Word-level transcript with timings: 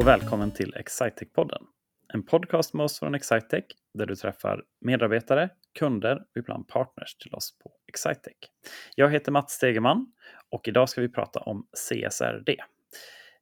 och 0.00 0.06
välkommen 0.06 0.50
till 0.50 0.74
Excitec-podden. 0.74 1.62
En 2.12 2.22
podcast 2.22 2.74
med 2.74 2.84
oss 2.84 2.98
från 2.98 3.14
Excitec 3.14 3.64
där 3.94 4.06
du 4.06 4.16
träffar 4.16 4.64
medarbetare, 4.80 5.50
kunder 5.78 6.16
och 6.16 6.36
ibland 6.36 6.68
partners 6.68 7.14
till 7.14 7.34
oss 7.34 7.58
på 7.58 7.72
Excitec. 7.88 8.36
Jag 8.94 9.10
heter 9.10 9.32
Mats 9.32 9.52
Stegeman 9.52 10.12
och 10.50 10.68
idag 10.68 10.88
ska 10.88 11.00
vi 11.00 11.08
prata 11.08 11.40
om 11.40 11.66
CSRD. 11.72 12.56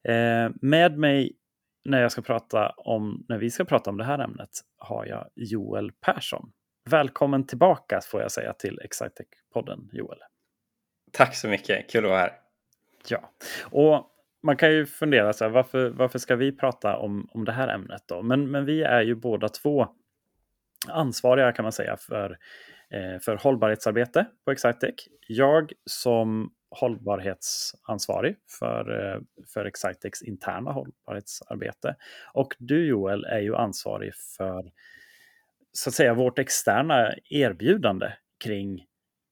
Eh, 0.09 0.51
med 0.63 0.99
mig 0.99 1.37
när, 1.85 2.03
jag 2.03 2.13
ska 2.13 2.23
prata 2.23 2.71
om, 2.71 3.27
när 3.29 3.39
vi 3.39 3.51
ska 3.51 3.65
prata 3.65 3.91
om 3.91 3.97
det 3.97 4.05
här 4.05 4.19
ämnet 4.19 4.51
har 4.77 5.07
jag 5.07 5.29
Joel 5.35 5.93
Persson. 5.93 6.53
Välkommen 6.91 7.47
tillbaka 7.47 8.01
får 8.01 8.21
jag 8.21 8.33
säga 8.33 8.53
till 8.53 8.81
Excitec-podden 8.85 9.89
Joel. 9.93 10.19
Tack 11.13 11.37
så 11.37 11.49
mycket, 11.49 11.91
kul 11.91 12.05
att 12.05 12.11
vara 12.11 12.21
här. 12.21 12.33
Ja, 13.09 13.33
och 13.71 14.15
man 14.43 14.57
kan 14.57 14.73
ju 14.73 14.87
fundera 14.87 15.33
så 15.33 15.45
här, 15.45 15.51
varför, 15.51 15.91
varför 15.91 16.19
ska 16.19 16.37
vi 16.37 16.53
prata 16.57 16.97
om, 16.97 17.29
om 17.31 17.45
det 17.45 17.53
här 17.53 17.69
ämnet 17.69 18.03
då? 18.07 18.23
Men, 18.23 18.51
men 18.51 18.65
vi 18.65 18.83
är 18.83 19.03
ju 19.03 19.15
båda 19.15 19.49
två 19.49 19.89
ansvariga 20.89 21.53
kan 21.53 21.63
man 21.63 21.73
säga 21.73 21.97
för, 21.97 22.39
eh, 22.91 23.21
för 23.21 23.37
hållbarhetsarbete 23.37 24.27
på 24.45 24.51
Excitec. 24.51 24.95
Jag 25.29 25.73
som 25.85 26.53
hållbarhetsansvarig 26.71 28.37
för, 28.59 29.15
eh, 29.15 29.21
för 29.55 29.65
Excitecs 29.65 30.23
interna 30.23 30.73
hållbarhetsarbete. 30.73 31.97
Och 32.33 32.57
du 32.59 32.87
Joel 32.87 33.25
är 33.25 33.41
ju 33.41 33.57
ansvarig 33.57 34.13
för 34.37 34.71
så 35.73 35.91
att 35.91 35.95
säga 35.95 36.15
vårt 36.15 36.39
externa 36.39 37.15
erbjudande 37.31 38.13
kring 38.45 38.87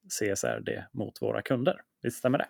CSRD 0.08 0.84
mot 0.92 1.22
våra 1.22 1.42
kunder. 1.42 1.80
Visst 2.02 2.18
stämmer 2.18 2.38
det? 2.38 2.46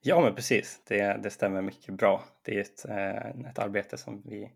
Ja, 0.00 0.20
men 0.20 0.34
precis. 0.34 0.80
Det, 0.88 1.22
det 1.22 1.30
stämmer 1.30 1.62
mycket 1.62 1.94
bra. 1.94 2.24
Det 2.42 2.56
är 2.56 2.60
ett, 2.60 2.84
eh, 2.88 3.48
ett 3.50 3.58
arbete 3.58 3.98
som 3.98 4.22
vi 4.24 4.50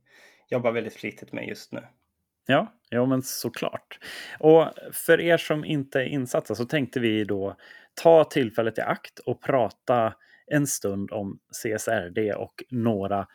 jobbar 0.48 0.72
väldigt 0.72 0.94
flitigt 0.94 1.33
med 1.33 1.48
just 1.48 1.72
nu. 1.72 1.83
Ja, 2.47 2.72
ja 2.91 3.06
men 3.06 3.22
såklart. 3.22 3.98
Och 4.39 4.69
för 4.92 5.20
er 5.20 5.36
som 5.36 5.64
inte 5.64 6.00
är 6.00 6.05
insatta 6.05 6.55
så 6.55 6.64
tänkte 6.64 7.00
vi 7.00 7.25
då 7.25 7.56
ta 8.02 8.25
tillfället 8.25 8.78
i 8.78 8.80
akt 8.80 9.19
och 9.19 9.42
prata 9.42 10.14
en 10.47 10.67
stund 10.67 11.12
om 11.12 11.39
CSRD 11.62 12.34
och 12.34 12.64
några 12.70 13.27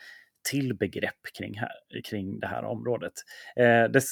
till 0.50 0.78
begrepp 0.78 1.22
kring, 1.38 1.58
här, 1.58 2.02
kring 2.04 2.40
det 2.40 2.48
här 2.48 2.64
området. 2.64 3.14
Eh, 3.56 3.84
det, 3.84 4.04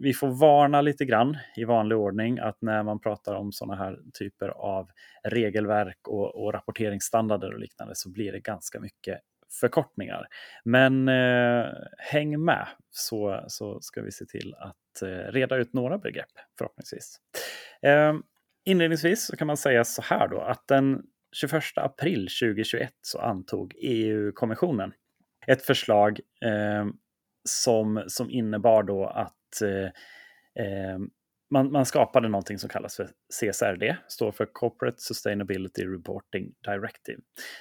vi 0.00 0.14
får 0.14 0.40
varna 0.40 0.80
lite 0.80 1.04
grann 1.04 1.38
i 1.56 1.64
vanlig 1.64 1.98
ordning 1.98 2.38
att 2.38 2.62
när 2.62 2.82
man 2.82 3.00
pratar 3.00 3.34
om 3.34 3.52
sådana 3.52 3.84
här 3.84 3.98
typer 4.18 4.48
av 4.48 4.88
regelverk 5.28 6.08
och, 6.08 6.44
och 6.44 6.52
rapporteringsstandarder 6.52 7.52
och 7.52 7.60
liknande 7.60 7.94
så 7.94 8.10
blir 8.10 8.32
det 8.32 8.40
ganska 8.40 8.80
mycket 8.80 9.20
förkortningar. 9.60 10.26
Men 10.64 11.08
eh, 11.08 11.66
häng 11.98 12.44
med 12.44 12.66
så, 12.90 13.44
så 13.48 13.80
ska 13.80 14.02
vi 14.02 14.12
se 14.12 14.26
till 14.26 14.54
att 14.58 15.02
eh, 15.02 15.32
reda 15.32 15.56
ut 15.56 15.72
några 15.72 15.98
begrepp 15.98 16.32
förhoppningsvis. 16.58 17.16
Eh, 17.82 18.14
inledningsvis 18.64 19.26
så 19.26 19.36
kan 19.36 19.46
man 19.46 19.56
säga 19.56 19.84
så 19.84 20.02
här 20.02 20.28
då 20.28 20.40
att 20.40 20.68
den 20.68 21.02
21 21.32 21.62
april 21.76 22.28
2021 22.40 22.92
så 23.02 23.18
antog 23.18 23.74
EU-kommissionen 23.80 24.92
ett 25.46 25.62
förslag 25.62 26.20
eh, 26.44 26.86
som, 27.44 28.04
som 28.06 28.30
innebar 28.30 28.82
då 28.82 29.06
att 29.06 29.62
eh, 29.62 29.84
eh 30.64 30.98
man, 31.52 31.72
man 31.72 31.86
skapade 31.86 32.28
någonting 32.28 32.58
som 32.58 32.68
kallas 32.68 32.96
för 32.96 33.08
CSRD, 33.40 33.96
står 34.08 34.32
för 34.32 34.46
Corporate 34.52 34.96
Sustainability 35.00 35.86
Reporting 35.86 36.52
Directive. 36.64 37.20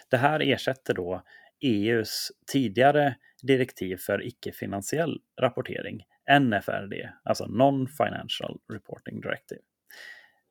Det 0.09 0.17
här 0.17 0.39
ersätter 0.39 0.94
då 0.94 1.23
EUs 1.61 2.31
tidigare 2.51 3.16
direktiv 3.44 3.97
för 3.97 4.28
icke-finansiell 4.28 5.19
rapportering, 5.41 6.03
NFRD, 6.39 7.09
alltså 7.23 7.45
Non-Financial 7.45 8.59
Reporting 8.73 9.22
Directive. 9.22 9.61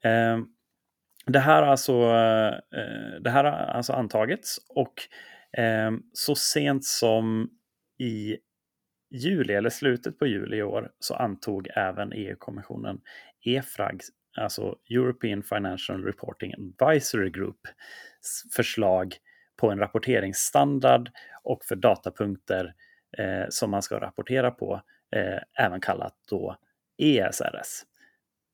Eh, 0.04 0.38
det 1.26 1.38
här, 1.38 1.62
har 1.62 1.70
alltså, 1.70 1.92
eh, 1.92 3.20
det 3.20 3.30
här 3.30 3.44
har 3.44 3.52
alltså 3.52 3.92
antagits 3.92 4.58
och 4.68 4.94
Ehm, 5.52 6.02
så 6.12 6.34
sent 6.34 6.84
som 6.84 7.50
i 7.98 8.36
juli, 9.10 9.54
eller 9.54 9.70
slutet 9.70 10.18
på 10.18 10.26
juli 10.26 10.56
i 10.56 10.62
år, 10.62 10.90
så 10.98 11.14
antog 11.14 11.68
även 11.76 12.12
EU-kommissionen 12.12 13.00
EFRAG, 13.44 14.00
alltså 14.36 14.76
European 14.90 15.42
Financial 15.42 16.04
Reporting 16.04 16.54
Advisory 16.54 17.30
Group, 17.30 17.60
förslag 18.56 19.16
på 19.56 19.70
en 19.70 19.78
rapporteringsstandard 19.78 21.10
och 21.42 21.64
för 21.64 21.76
datapunkter 21.76 22.74
eh, 23.18 23.44
som 23.48 23.70
man 23.70 23.82
ska 23.82 24.00
rapportera 24.00 24.50
på, 24.50 24.82
eh, 25.16 25.64
även 25.64 25.80
kallat 25.80 26.14
då 26.28 26.56
ESRS. 26.98 27.84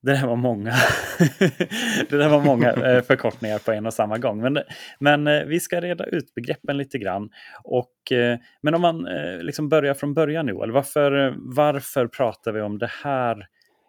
Det 0.07 0.13
där 0.13 0.27
var 0.27 0.35
många, 0.35 0.71
det 2.09 2.17
där 2.17 2.29
var 2.29 2.41
många 2.41 2.71
eh, 2.71 3.01
förkortningar 3.01 3.59
på 3.59 3.71
en 3.71 3.85
och 3.85 3.93
samma 3.93 4.17
gång. 4.17 4.41
Men, 4.41 4.59
men 4.99 5.27
eh, 5.27 5.43
vi 5.43 5.59
ska 5.59 5.81
reda 5.81 6.05
ut 6.05 6.33
begreppen 6.35 6.77
lite 6.77 6.97
grann. 6.97 7.29
Och, 7.63 8.11
eh, 8.11 8.37
men 8.61 8.75
om 8.75 8.81
man 8.81 9.07
liksom 9.41 9.69
börjar 9.69 9.93
från 9.93 10.13
början 10.13 10.45
nu, 10.45 10.51
eller 10.51 10.73
varför, 10.73 11.35
varför 11.37 12.07
pratar 12.07 12.51
vi 12.51 12.61
om 12.61 12.77
det 12.77 12.91
här 13.03 13.47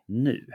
nu? 0.08 0.46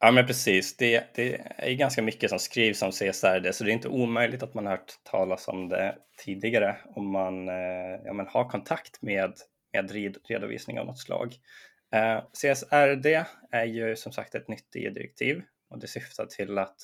Ja, 0.00 0.10
men 0.10 0.26
precis. 0.26 0.76
Det, 0.76 1.04
det 1.14 1.40
är 1.56 1.74
ganska 1.74 2.02
mycket 2.02 2.30
som 2.30 2.38
skrivs 2.38 2.82
om 2.82 2.90
CSRD, 2.90 3.52
så 3.52 3.64
det 3.64 3.70
är 3.70 3.72
inte 3.72 3.88
omöjligt 3.88 4.42
att 4.42 4.54
man 4.54 4.66
har 4.66 4.72
hört 4.72 4.92
talas 5.04 5.48
om 5.48 5.68
det 5.68 5.94
tidigare 6.24 6.76
om 6.84 7.12
man, 7.12 7.46
ja, 8.04 8.12
man 8.12 8.26
har 8.26 8.48
kontakt 8.48 9.02
med, 9.02 9.32
med 9.72 9.90
redovisning 10.28 10.80
av 10.80 10.86
något 10.86 10.98
slag. 10.98 11.34
Eh, 11.92 12.22
CSRD 12.32 13.24
är 13.50 13.64
ju 13.64 13.96
som 13.96 14.12
sagt 14.12 14.34
ett 14.34 14.48
nytt 14.48 14.74
EU-direktiv 14.74 15.42
och 15.68 15.78
det 15.78 15.86
syftar 15.86 16.26
till 16.26 16.58
att, 16.58 16.76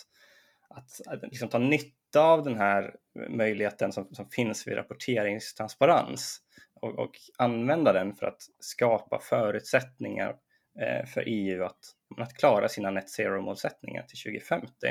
att, 0.68 1.00
att 1.06 1.22
liksom 1.22 1.48
ta 1.48 1.58
nytta 1.58 2.20
av 2.20 2.42
den 2.42 2.56
här 2.56 2.96
möjligheten 3.28 3.92
som, 3.92 4.14
som 4.14 4.28
finns 4.28 4.66
vid 4.66 4.76
rapporteringstransparens 4.76 6.40
och, 6.80 6.98
och, 6.98 7.18
använda 7.38 7.92
den 7.92 8.14
för 8.14 8.26
att 8.26 8.42
skapa 8.60 9.18
förutsättningar 9.18 10.36
eh, 10.80 11.06
för 11.06 11.24
EU 11.26 11.64
att, 11.64 11.78
att 12.16 12.34
klara 12.34 12.68
sina 12.68 12.90
net 12.90 13.10
zero-målsättningar 13.10 14.02
till 14.02 14.18
2050. 14.18 14.86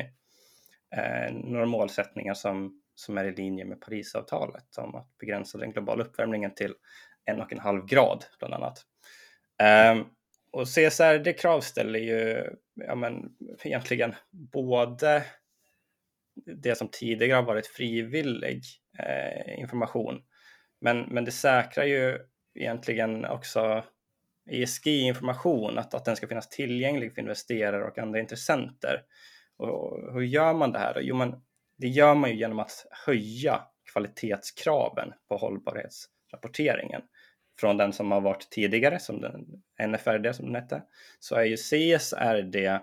Eh, 0.96 1.34
några 1.34 1.66
målsättningar 1.66 2.34
som, 2.34 2.82
som 2.96 3.18
är 3.18 3.26
i 3.26 3.36
linje 3.36 3.66
med 3.66 3.82
Parisavtalet 3.82 4.78
om 4.78 4.96
att 4.96 5.18
begränsa 5.18 5.58
den 5.58 5.72
globala 5.72 6.04
uppvärmningen 6.04 6.54
till 6.54 6.74
en 7.26 7.42
och 7.42 7.54
en 7.54 7.60
halv 7.60 7.86
grad 7.86 8.26
bland 8.40 8.54
annat. 8.54 8.86
Um, 9.64 10.06
och 10.52 10.68
CSR, 10.68 11.20
det 11.24 11.34
kravställer 11.34 12.00
ju 12.00 12.50
ja, 12.76 12.96
men, 12.96 13.32
egentligen 13.64 14.16
både 14.32 15.24
det 16.46 16.76
som 16.76 16.88
tidigare 16.92 17.36
har 17.36 17.44
varit 17.44 17.68
frivillig 17.68 18.62
eh, 19.00 19.60
information, 19.60 20.22
men, 20.82 21.02
men 21.02 21.26
det 21.26 21.32
säkrar 21.32 21.86
ju 21.86 22.20
egentligen 22.56 23.26
också 23.26 23.84
ESG-information, 24.52 25.78
att, 25.78 25.94
att 25.94 26.06
den 26.06 26.16
ska 26.16 26.28
finnas 26.28 26.50
tillgänglig 26.50 27.14
för 27.14 27.22
investerare 27.22 27.84
och 27.84 27.98
andra 27.98 28.20
intressenter. 28.20 29.02
Och 29.58 30.14
hur 30.14 30.22
gör 30.22 30.54
man 30.54 30.72
det 30.72 30.80
här? 30.80 30.94
Då? 30.94 31.02
Jo, 31.02 31.16
man, 31.16 31.44
det 31.78 31.88
gör 31.88 32.16
man 32.16 32.30
ju 32.30 32.36
genom 32.36 32.60
att 32.60 32.86
höja 33.06 33.62
kvalitetskraven 33.94 35.14
på 35.28 35.38
hållbarhetsrapporteringen 35.38 37.02
från 37.60 37.78
den 37.78 37.94
som 37.94 38.12
har 38.12 38.22
varit 38.22 38.50
tidigare, 38.50 39.00
som 39.00 39.22
den 39.22 39.46
NFRD 39.88 40.34
som 40.34 40.46
den 40.46 40.56
hette, 40.56 40.84
så 41.20 41.36
är 41.36 41.44
ju 41.44 41.58
CSRD 41.58 42.80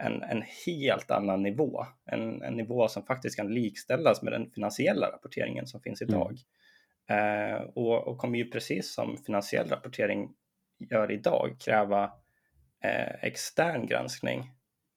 en, 0.00 0.22
en 0.22 0.42
helt 0.66 1.10
annan 1.10 1.42
nivå. 1.42 1.86
En, 2.04 2.42
en 2.42 2.54
nivå 2.54 2.88
som 2.88 3.06
faktiskt 3.06 3.36
kan 3.36 3.54
likställas 3.54 4.22
med 4.22 4.32
den 4.32 4.50
finansiella 4.50 5.06
rapporteringen 5.06 5.66
som 5.66 5.80
finns 5.80 6.02
idag. 6.02 6.36
Mm. 7.08 7.54
Eh, 7.54 7.62
och, 7.62 8.08
och 8.08 8.18
kommer 8.18 8.38
ju 8.38 8.50
precis 8.50 8.94
som 8.94 9.16
finansiell 9.26 9.68
rapportering 9.68 10.30
gör 10.90 11.10
idag 11.10 11.56
kräva 11.60 12.04
eh, 12.84 13.24
extern 13.24 13.86
granskning, 13.86 14.50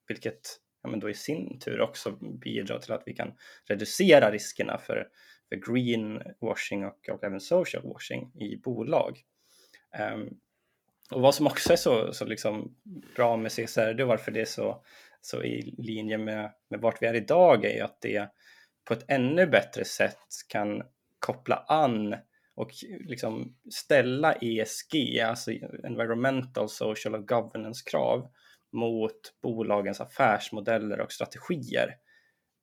vilket 0.08 0.40
ja, 0.82 0.88
men 0.88 1.00
då 1.00 1.10
i 1.10 1.14
sin 1.14 1.58
tur 1.58 1.80
också 1.80 2.10
bidrar 2.20 2.78
till 2.78 2.92
att 2.92 3.02
vi 3.06 3.14
kan 3.14 3.34
reducera 3.64 4.30
riskerna 4.30 4.78
för 4.78 5.08
för 5.48 5.56
greenwashing 5.56 6.84
och, 6.84 7.08
och 7.08 7.24
även 7.24 7.40
social 7.40 7.82
washing 7.82 8.32
i 8.34 8.56
bolag. 8.56 9.20
Um, 10.12 10.38
och 11.10 11.20
vad 11.20 11.34
som 11.34 11.46
också 11.46 11.72
är 11.72 11.76
så, 11.76 12.12
så 12.12 12.24
liksom 12.24 12.76
bra 13.16 13.36
med 13.36 13.52
CSRD 13.52 14.02
och 14.02 14.08
varför 14.08 14.32
det 14.32 14.40
är 14.40 14.44
så, 14.44 14.84
så 15.20 15.42
i 15.42 15.74
linje 15.78 16.18
med, 16.18 16.52
med 16.68 16.80
vart 16.80 17.02
vi 17.02 17.06
är 17.06 17.14
idag 17.14 17.64
är 17.64 17.84
att 17.84 18.00
det 18.00 18.28
på 18.84 18.94
ett 18.94 19.04
ännu 19.08 19.46
bättre 19.46 19.84
sätt 19.84 20.18
kan 20.48 20.82
koppla 21.18 21.56
an 21.68 22.14
och 22.54 22.70
liksom 23.00 23.56
ställa 23.70 24.32
ESG, 24.32 25.20
alltså 25.20 25.50
environmental, 25.84 26.68
social 26.68 27.14
och 27.14 27.28
governance-krav 27.28 28.28
mot 28.72 29.34
bolagens 29.42 30.00
affärsmodeller 30.00 31.00
och 31.00 31.12
strategier. 31.12 31.94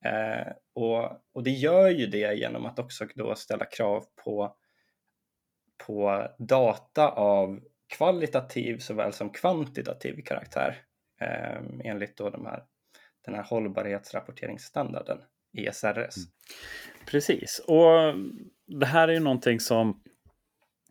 Eh, 0.06 0.52
och, 0.76 1.12
och 1.34 1.44
det 1.44 1.52
gör 1.52 1.90
ju 1.90 2.06
det 2.06 2.34
genom 2.34 2.66
att 2.66 2.80
också 2.80 3.08
då 3.16 3.36
ställa 3.36 3.66
krav 3.66 4.04
på, 4.24 4.56
på 5.86 6.28
data 6.40 7.10
av 7.10 7.60
kvalitativ 7.98 8.78
såväl 8.78 9.14
som 9.14 9.30
kvantitativ 9.30 10.22
karaktär 10.26 10.82
eh, 11.22 11.62
enligt 11.84 12.18
då 12.18 12.30
de 12.30 12.46
här, 12.46 12.64
den 13.26 13.36
här 13.36 13.44
hållbarhetsrapporteringsstandarden 13.44 15.18
ESRS. 15.58 16.18
Mm. 16.18 16.30
Precis, 17.08 17.62
och 17.68 18.16
det 18.80 18.86
här 18.86 19.08
är 19.08 19.14
ju 19.14 19.20
någonting 19.20 19.60
som 19.60 20.04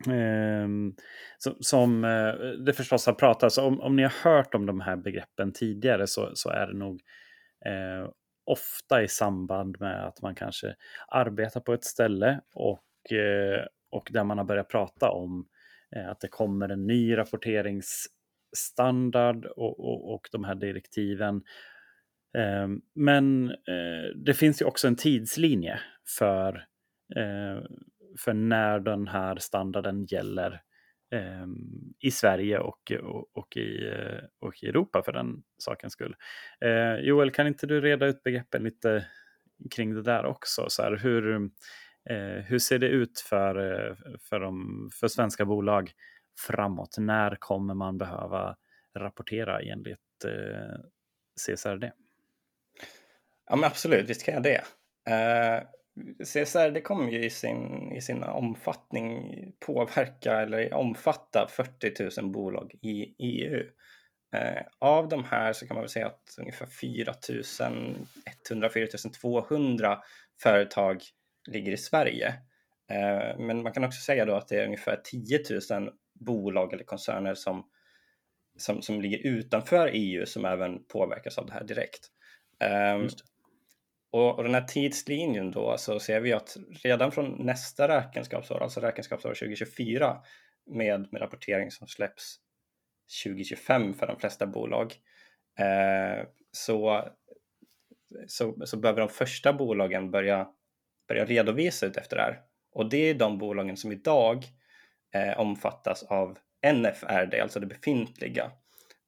ehm, 0.06 0.94
som, 1.38 1.56
som 1.60 2.04
eh, 2.04 2.34
det 2.64 2.72
förstås 2.72 3.06
har 3.06 3.12
pratats 3.12 3.58
om. 3.58 3.80
Om 3.80 3.96
ni 3.96 4.02
har 4.02 4.14
hört 4.22 4.54
om 4.54 4.66
de 4.66 4.80
här 4.80 4.96
begreppen 4.96 5.52
tidigare 5.52 6.06
så, 6.06 6.30
så 6.34 6.50
är 6.50 6.66
det 6.66 6.78
nog 6.78 7.00
eh, 7.66 8.10
ofta 8.44 9.02
i 9.02 9.08
samband 9.08 9.76
med 9.80 10.06
att 10.06 10.22
man 10.22 10.34
kanske 10.34 10.74
arbetar 11.08 11.60
på 11.60 11.74
ett 11.74 11.84
ställe 11.84 12.40
och, 12.54 13.12
eh, 13.12 13.66
och 13.90 14.08
där 14.12 14.24
man 14.24 14.38
har 14.38 14.44
börjat 14.44 14.68
prata 14.68 15.10
om 15.10 15.48
eh, 15.96 16.08
att 16.08 16.20
det 16.20 16.28
kommer 16.28 16.68
en 16.68 16.86
ny 16.86 17.16
rapporteringsstandard 17.16 19.44
och, 19.44 19.80
och, 19.80 20.14
och 20.14 20.28
de 20.32 20.44
här 20.44 20.54
direktiven. 20.54 21.42
Ehm, 22.38 22.72
eh, 22.72 22.78
men 22.94 23.54
det 24.24 24.34
finns 24.34 24.62
ju 24.62 24.66
också 24.66 24.88
en 24.88 24.96
tidslinje 24.96 25.80
för 26.18 26.66
eh, 27.16 27.62
för 28.18 28.32
när 28.32 28.80
den 28.80 29.08
här 29.08 29.36
standarden 29.36 30.04
gäller 30.04 30.62
Ehm, 31.10 31.94
i 32.00 32.10
Sverige 32.10 32.58
och, 32.58 32.92
och, 33.02 33.36
och, 33.36 33.56
i, 33.56 33.88
eh, 33.88 34.24
och 34.40 34.62
i 34.62 34.68
Europa 34.68 35.02
för 35.02 35.12
den 35.12 35.42
sakens 35.58 35.92
skull. 35.92 36.16
Eh, 36.60 36.94
Joel, 36.94 37.30
kan 37.30 37.46
inte 37.46 37.66
du 37.66 37.80
reda 37.80 38.06
ut 38.06 38.22
begreppen 38.22 38.62
lite 38.62 39.06
kring 39.70 39.94
det 39.94 40.02
där 40.02 40.24
också? 40.24 40.64
Så 40.68 40.82
här, 40.82 40.96
hur, 40.96 41.50
eh, 42.10 42.44
hur 42.44 42.58
ser 42.58 42.78
det 42.78 42.88
ut 42.88 43.20
för, 43.20 43.72
eh, 43.72 43.96
för, 44.20 44.40
de, 44.40 44.90
för 44.92 45.08
svenska 45.08 45.44
bolag 45.44 45.92
framåt? 46.46 46.96
När 46.98 47.36
kommer 47.40 47.74
man 47.74 47.98
behöva 47.98 48.56
rapportera 48.98 49.60
enligt 49.60 50.24
eh, 50.24 50.80
CSRD? 51.40 51.92
Ja, 53.46 53.56
men 53.56 53.64
absolut, 53.64 54.10
visst 54.10 54.24
kan 54.24 54.34
jag 54.34 54.42
det. 54.42 54.64
Eh, 55.10 55.62
CSR 56.24 56.70
det 56.70 56.80
kommer 56.80 57.12
ju 57.12 57.24
i 57.24 57.30
sin, 57.30 57.92
i 57.92 58.00
sin 58.00 58.22
omfattning 58.22 59.34
påverka 59.60 60.40
eller 60.40 60.74
omfatta 60.74 61.48
40 61.50 62.20
000 62.20 62.32
bolag 62.32 62.74
i 62.82 63.14
EU. 63.18 63.62
Eh, 64.36 64.62
av 64.78 65.08
de 65.08 65.24
här 65.24 65.52
så 65.52 65.66
kan 65.66 65.74
man 65.74 65.82
väl 65.82 65.90
säga 65.90 66.06
att 66.06 66.34
ungefär 66.38 66.66
4 66.66 67.14
100, 68.50 68.70
4 68.74 68.86
200 69.20 69.98
företag 70.42 71.02
ligger 71.46 71.72
i 71.72 71.76
Sverige. 71.76 72.28
Eh, 72.90 73.38
men 73.38 73.62
man 73.62 73.72
kan 73.72 73.84
också 73.84 74.00
säga 74.00 74.24
då 74.24 74.34
att 74.34 74.48
det 74.48 74.56
är 74.56 74.66
ungefär 74.66 75.00
10 75.04 75.40
000 75.70 75.90
bolag 76.14 76.72
eller 76.72 76.84
koncerner 76.84 77.34
som, 77.34 77.64
som, 78.58 78.82
som 78.82 79.00
ligger 79.00 79.18
utanför 79.18 79.90
EU 79.92 80.26
som 80.26 80.44
även 80.44 80.84
påverkas 80.84 81.38
av 81.38 81.46
det 81.46 81.52
här 81.52 81.64
direkt. 81.64 82.08
Eh, 82.60 83.08
och, 84.14 84.38
och 84.38 84.44
den 84.44 84.54
här 84.54 84.64
tidslinjen 84.64 85.50
då 85.50 85.78
så 85.78 86.00
ser 86.00 86.20
vi 86.20 86.32
att 86.32 86.56
redan 86.82 87.12
från 87.12 87.46
nästa 87.46 87.88
räkenskapsår, 87.88 88.62
alltså 88.62 88.80
räkenskapsår 88.80 89.28
2024 89.28 90.22
med, 90.66 91.12
med 91.12 91.22
rapportering 91.22 91.70
som 91.70 91.88
släpps 91.88 92.36
2025 93.24 93.94
för 93.94 94.06
de 94.06 94.18
flesta 94.20 94.46
bolag 94.46 94.94
eh, 95.58 96.26
så, 96.52 97.08
så, 98.26 98.66
så 98.66 98.76
behöver 98.76 99.00
de 99.00 99.08
första 99.08 99.52
bolagen 99.52 100.10
börja, 100.10 100.48
börja 101.08 101.24
redovisa 101.24 101.86
ut 101.86 101.96
efter 101.96 102.16
det 102.16 102.22
här. 102.22 102.40
Och 102.72 102.90
det 102.90 103.10
är 103.10 103.14
de 103.14 103.38
bolagen 103.38 103.76
som 103.76 103.92
idag 103.92 104.44
eh, 105.14 105.40
omfattas 105.40 106.02
av 106.02 106.38
NFRD, 106.74 107.40
alltså 107.40 107.60
det 107.60 107.66
befintliga 107.66 108.52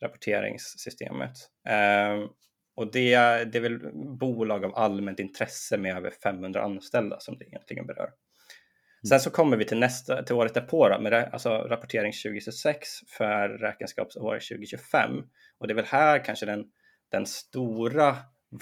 rapporteringssystemet. 0.03 1.37
Eh, 1.69 2.31
och 2.77 2.93
det, 2.93 3.15
det 3.45 3.59
är 3.59 3.61
väl 3.61 3.79
bolag 4.19 4.65
av 4.65 4.75
allmänt 4.75 5.21
intresse 5.21 5.79
med 5.79 5.97
över 5.97 6.11
500 6.11 6.63
anställda 6.63 7.21
som 7.21 7.39
det 7.39 7.45
egentligen 7.45 7.87
berör. 7.87 8.05
Mm. 8.05 9.09
Sen 9.09 9.21
så 9.21 9.31
kommer 9.31 9.57
vi 9.57 9.65
till 9.65 9.79
nästa, 9.79 10.23
till 10.23 10.35
året 10.35 10.55
därpå 10.55 10.89
då, 10.89 11.01
med 11.01 11.13
alltså 11.15 11.51
rapportering 11.51 12.13
2026 12.13 12.89
för 13.19 13.49
räkenskapsåret 13.49 14.43
2025. 14.49 15.11
Och 15.59 15.67
det 15.67 15.73
är 15.73 15.77
väl 15.77 15.85
här 15.85 16.25
kanske 16.25 16.47
den, 16.47 16.65
den 17.11 17.27
stora 17.27 18.17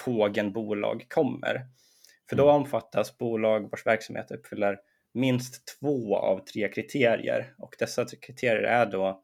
vågen 0.07 0.53
bolag 0.53 1.07
kommer. 1.09 1.67
För 2.29 2.37
då 2.37 2.43
mm. 2.51 2.55
omfattas 2.55 3.19
bolag 3.19 3.71
vars 3.71 3.87
verksamhet 3.87 4.31
uppfyller 4.31 4.79
minst 5.15 5.79
två 5.81 6.17
av 6.17 6.45
tre 6.45 6.69
kriterier 6.69 7.55
och 7.59 7.75
dessa 7.79 8.07
kriterier 8.23 8.63
är 8.63 8.87
då 8.87 9.23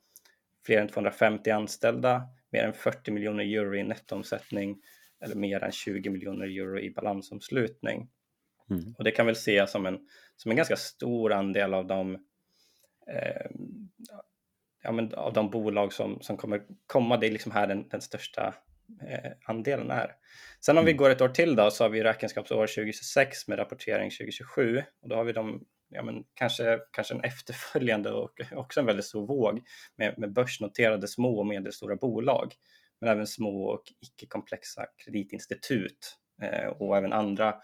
fler 0.66 0.80
än 0.80 0.88
250 0.88 1.50
anställda, 1.50 2.22
mer 2.50 2.64
än 2.64 2.72
40 2.72 3.10
miljoner 3.10 3.44
euro 3.44 3.76
i 3.76 3.82
nettoomsättning 3.82 4.82
eller 5.20 5.34
mer 5.34 5.64
än 5.64 5.72
20 5.72 6.10
miljoner 6.10 6.46
euro 6.46 6.80
i 6.80 6.90
balansomslutning. 6.90 8.10
Mm. 8.70 8.94
Och 8.98 9.04
det 9.04 9.10
kan 9.10 9.26
väl 9.26 9.32
ses 9.32 9.70
som 9.70 9.86
en, 9.86 9.98
som 10.36 10.50
en 10.50 10.56
ganska 10.56 10.76
stor 10.76 11.32
andel 11.32 11.74
av 11.74 11.86
de, 11.86 12.14
eh, 13.06 13.50
ja, 14.82 14.92
men 14.92 15.14
av 15.14 15.32
de 15.32 15.50
bolag 15.50 15.92
som, 15.92 16.20
som 16.20 16.36
kommer 16.36 16.62
komma. 16.86 17.16
Det 17.16 17.26
är 17.26 17.30
liksom 17.30 17.52
här 17.52 17.66
den, 17.66 17.88
den 17.88 18.00
största 18.00 18.54
eh, 19.08 19.30
andelen 19.44 19.90
är. 19.90 20.14
Sen 20.60 20.76
om 20.76 20.84
mm. 20.84 20.86
vi 20.86 20.92
går 20.92 21.10
ett 21.10 21.20
år 21.20 21.28
till 21.28 21.56
då 21.56 21.70
så 21.70 21.84
har 21.84 21.88
vi 21.88 22.02
räkenskapsår 22.02 22.66
2026 22.66 23.48
med 23.48 23.58
rapportering 23.58 24.10
2027 24.10 24.82
och 25.02 25.08
då 25.08 25.16
har 25.16 25.24
vi 25.24 25.32
de 25.32 25.64
ja, 25.90 26.02
men 26.02 26.24
kanske, 26.34 26.78
kanske 26.92 27.14
en 27.14 27.20
efterföljande 27.24 28.10
och 28.10 28.40
också 28.52 28.80
en 28.80 28.86
väldigt 28.86 29.04
stor 29.04 29.26
våg 29.26 29.60
med, 29.96 30.18
med 30.18 30.32
börsnoterade 30.32 31.08
små 31.08 31.38
och 31.38 31.46
medelstora 31.46 31.96
bolag. 31.96 32.52
Men 33.00 33.10
även 33.10 33.26
små 33.26 33.64
och 33.64 33.82
icke-komplexa 34.00 34.86
kreditinstitut 35.04 36.16
eh, 36.42 36.66
och 36.66 36.96
även 36.96 37.12
andra 37.12 37.54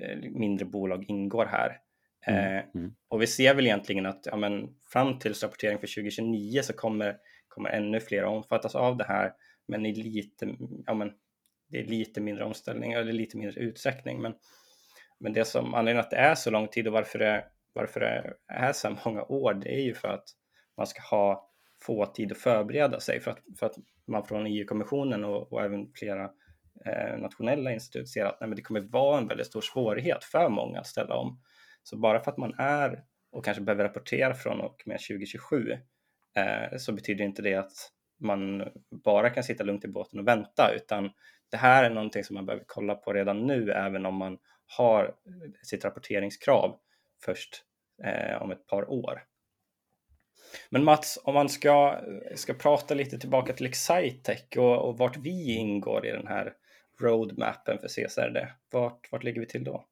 eh, 0.00 0.18
mindre 0.18 0.66
bolag 0.66 1.04
ingår 1.08 1.46
här. 1.46 1.80
Mm. 2.26 2.56
Eh, 2.56 2.64
mm. 2.74 2.94
Och 3.08 3.22
vi 3.22 3.26
ser 3.26 3.54
väl 3.54 3.66
egentligen 3.66 4.06
att 4.06 4.26
ja, 4.26 4.36
men 4.36 4.68
fram 4.92 5.18
till 5.18 5.34
rapportering 5.34 5.78
för 5.78 5.86
2029 5.86 6.62
så 6.62 6.72
kommer, 6.72 7.16
kommer 7.48 7.70
ännu 7.70 8.00
fler 8.00 8.24
omfattas 8.24 8.74
av 8.74 8.96
det 8.96 9.04
här, 9.04 9.32
men 9.68 9.86
i 9.86 9.94
lite, 9.94 10.56
ja, 10.86 10.94
men 10.94 11.12
det 11.68 11.78
är 11.78 11.84
lite 11.84 12.20
mindre 12.20 12.44
omställning 12.44 12.92
eller 12.92 13.12
lite 13.12 13.36
mindre 13.36 13.60
utsträckning. 13.60 14.22
Men, 14.22 14.34
men 15.20 15.32
det 15.32 15.44
som 15.44 15.74
anledningen 15.74 16.04
att 16.04 16.10
det 16.10 16.16
är 16.16 16.34
så 16.34 16.50
lång 16.50 16.68
tid 16.68 16.86
och 16.86 16.92
varför 16.92 17.18
det 17.18 17.44
varför 17.72 18.00
det 18.00 18.34
är 18.48 18.72
så 18.72 18.96
många 19.04 19.22
år, 19.22 19.54
det 19.54 19.74
är 19.74 19.82
ju 19.82 19.94
för 19.94 20.08
att 20.08 20.24
man 20.76 20.86
ska 20.86 21.02
ha 21.02 21.48
få 21.82 22.06
tid 22.06 22.32
att 22.32 22.38
förbereda 22.38 23.00
sig 23.00 23.20
för 23.20 23.30
att, 23.30 23.38
för 23.58 23.66
att 23.66 23.74
man 24.06 24.24
från 24.24 24.46
EU-kommissionen 24.46 25.24
och, 25.24 25.52
och, 25.52 25.62
även 25.62 25.92
flera 25.94 26.30
eh, 26.86 27.18
nationella 27.18 27.72
institut 27.72 28.08
ser 28.08 28.24
att 28.24 28.40
nej, 28.40 28.50
det 28.56 28.62
kommer 28.62 28.80
vara 28.80 29.18
en 29.18 29.28
väldigt 29.28 29.46
stor 29.46 29.60
svårighet 29.60 30.24
för 30.24 30.48
många 30.48 30.80
att 30.80 30.86
ställa 30.86 31.14
om. 31.14 31.40
Så 31.82 31.96
bara 31.96 32.20
för 32.20 32.30
att 32.30 32.38
man 32.38 32.54
är 32.58 33.04
och 33.32 33.44
kanske 33.44 33.62
behöver 33.62 33.84
rapportera 33.84 34.34
från 34.34 34.60
och 34.60 34.82
med 34.86 34.98
2027 35.08 35.72
eh, 36.36 36.76
så 36.78 36.92
betyder 36.92 37.24
inte 37.24 37.42
det 37.42 37.54
att 37.54 37.72
man 38.20 38.68
bara 39.04 39.30
kan 39.30 39.44
sitta 39.44 39.64
lugnt 39.64 39.84
i 39.84 39.88
båten 39.88 40.18
och 40.18 40.28
vänta 40.28 40.72
utan 40.76 41.10
det 41.50 41.56
här 41.56 41.84
är 41.84 41.90
någonting 41.90 42.24
som 42.24 42.34
man 42.34 42.46
behöver 42.46 42.64
kolla 42.66 42.94
på 42.94 43.12
redan 43.12 43.46
nu 43.46 43.72
även 43.72 44.06
om 44.06 44.14
man 44.14 44.38
har 44.76 45.14
sitt 45.62 45.84
rapporteringskrav 45.84 46.78
först 47.24 47.64
eh, 48.04 48.42
om 48.42 48.50
ett 48.50 48.66
par 48.66 48.90
år. 48.90 49.22
Men 50.70 50.84
Mats, 50.84 51.18
om 51.24 51.34
man 51.34 51.48
ska, 51.48 52.00
ska 52.34 52.54
prata 52.54 52.94
lite 52.94 53.18
tillbaka 53.18 53.52
till 53.52 53.66
Excitech 53.66 54.56
och, 54.56 54.88
och 54.88 54.98
vart 54.98 55.16
vi 55.16 55.54
ingår 55.54 56.06
i 56.06 56.10
den 56.10 56.26
här 56.26 56.52
roadmappen 57.00 57.78
för 57.78 57.88
CSRD, 57.88 58.48
vart, 58.72 59.12
vart 59.12 59.24
ligger 59.24 59.40
vi 59.40 59.46
till 59.46 59.64
då? 59.64 59.84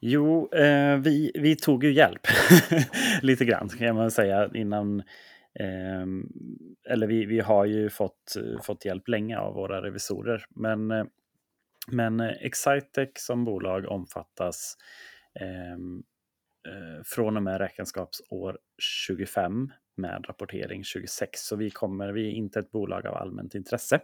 Jo, 0.00 0.52
eh, 0.52 0.96
vi, 0.96 1.32
vi 1.34 1.56
tog 1.56 1.84
ju 1.84 1.92
hjälp 1.92 2.26
lite 3.22 3.44
grann 3.44 3.68
kan 3.68 3.96
man 3.96 4.10
säga 4.10 4.50
innan. 4.54 5.00
Eh, 5.60 6.06
eller 6.90 7.06
vi, 7.06 7.24
vi 7.24 7.40
har 7.40 7.64
ju 7.64 7.90
fått, 7.90 8.34
fått 8.62 8.84
hjälp 8.84 9.08
länge 9.08 9.38
av 9.38 9.54
våra 9.54 9.82
revisorer. 9.82 10.44
Men, 10.48 10.90
eh, 10.90 11.04
men 11.88 12.20
Excitech 12.20 13.10
som 13.14 13.44
bolag 13.44 13.86
omfattas 13.88 14.76
eh, 14.76 15.13
Ehm, 15.40 16.02
eh, 16.68 17.02
från 17.04 17.36
och 17.36 17.42
med 17.42 17.58
räkenskapsår 17.58 18.58
25 18.78 19.72
med 19.96 20.24
rapportering 20.28 20.84
26. 20.84 21.40
Så 21.40 21.56
vi 21.56 21.70
kommer, 21.70 22.12
vi 22.12 22.26
är 22.26 22.32
inte 22.32 22.58
ett 22.58 22.70
bolag 22.70 23.06
av 23.06 23.14
allmänt 23.14 23.54
intresse, 23.54 24.00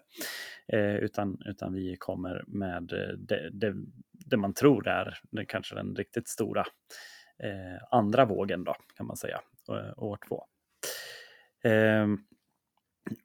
eh, 0.73 0.97
utan, 0.97 1.39
utan 1.47 1.73
vi 1.73 1.97
kommer 1.97 2.45
med 2.47 2.83
det, 3.19 3.51
det, 3.51 3.75
det 4.13 4.37
man 4.37 4.55
tror 4.55 4.89
är 4.89 5.19
det 5.31 5.45
kanske 5.45 5.75
den 5.75 5.97
riktigt 5.97 6.29
stora 6.29 6.65
eh, 7.43 7.83
andra 7.91 8.25
vågen 8.25 8.65
då, 8.65 8.75
kan 8.97 9.07
man 9.07 9.17
säga, 9.17 9.41
eh, 9.69 10.03
år 10.03 10.19
två. 10.29 10.45
Ehm, 11.65 12.13
eh, 12.13 12.19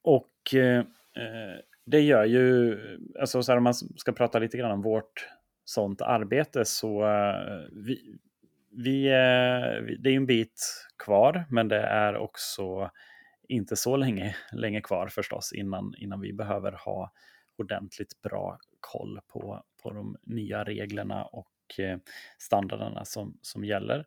och 0.01 0.53
eh, 0.55 0.83
det 1.85 2.01
gör 2.01 2.25
ju, 2.25 2.77
alltså 3.19 3.43
så 3.43 3.51
här, 3.51 3.57
om 3.57 3.63
man 3.63 3.73
ska 3.73 4.11
prata 4.11 4.39
lite 4.39 4.57
grann 4.57 4.71
om 4.71 4.81
vårt 4.81 5.27
sånt 5.65 6.01
arbete 6.01 6.65
så 6.65 7.05
eh, 7.05 7.67
vi, 8.71 9.07
eh, 9.07 9.81
vi, 9.81 9.97
det 9.99 10.09
är 10.09 10.15
en 10.15 10.25
bit 10.25 10.87
kvar, 11.03 11.45
men 11.49 11.67
det 11.67 11.81
är 11.81 12.17
också 12.17 12.91
inte 13.47 13.75
så 13.75 13.97
länge, 13.97 14.35
länge 14.51 14.81
kvar 14.81 15.07
förstås 15.07 15.53
innan, 15.53 15.93
innan 15.97 16.21
vi 16.21 16.33
behöver 16.33 16.71
ha 16.71 17.11
ordentligt 17.57 18.21
bra 18.21 18.57
koll 18.79 19.19
på, 19.27 19.63
på 19.83 19.91
de 19.91 20.17
nya 20.23 20.63
reglerna 20.63 21.25
och 21.25 21.79
eh, 21.79 21.97
standarderna 22.37 23.05
som, 23.05 23.37
som 23.41 23.65
gäller. 23.65 24.05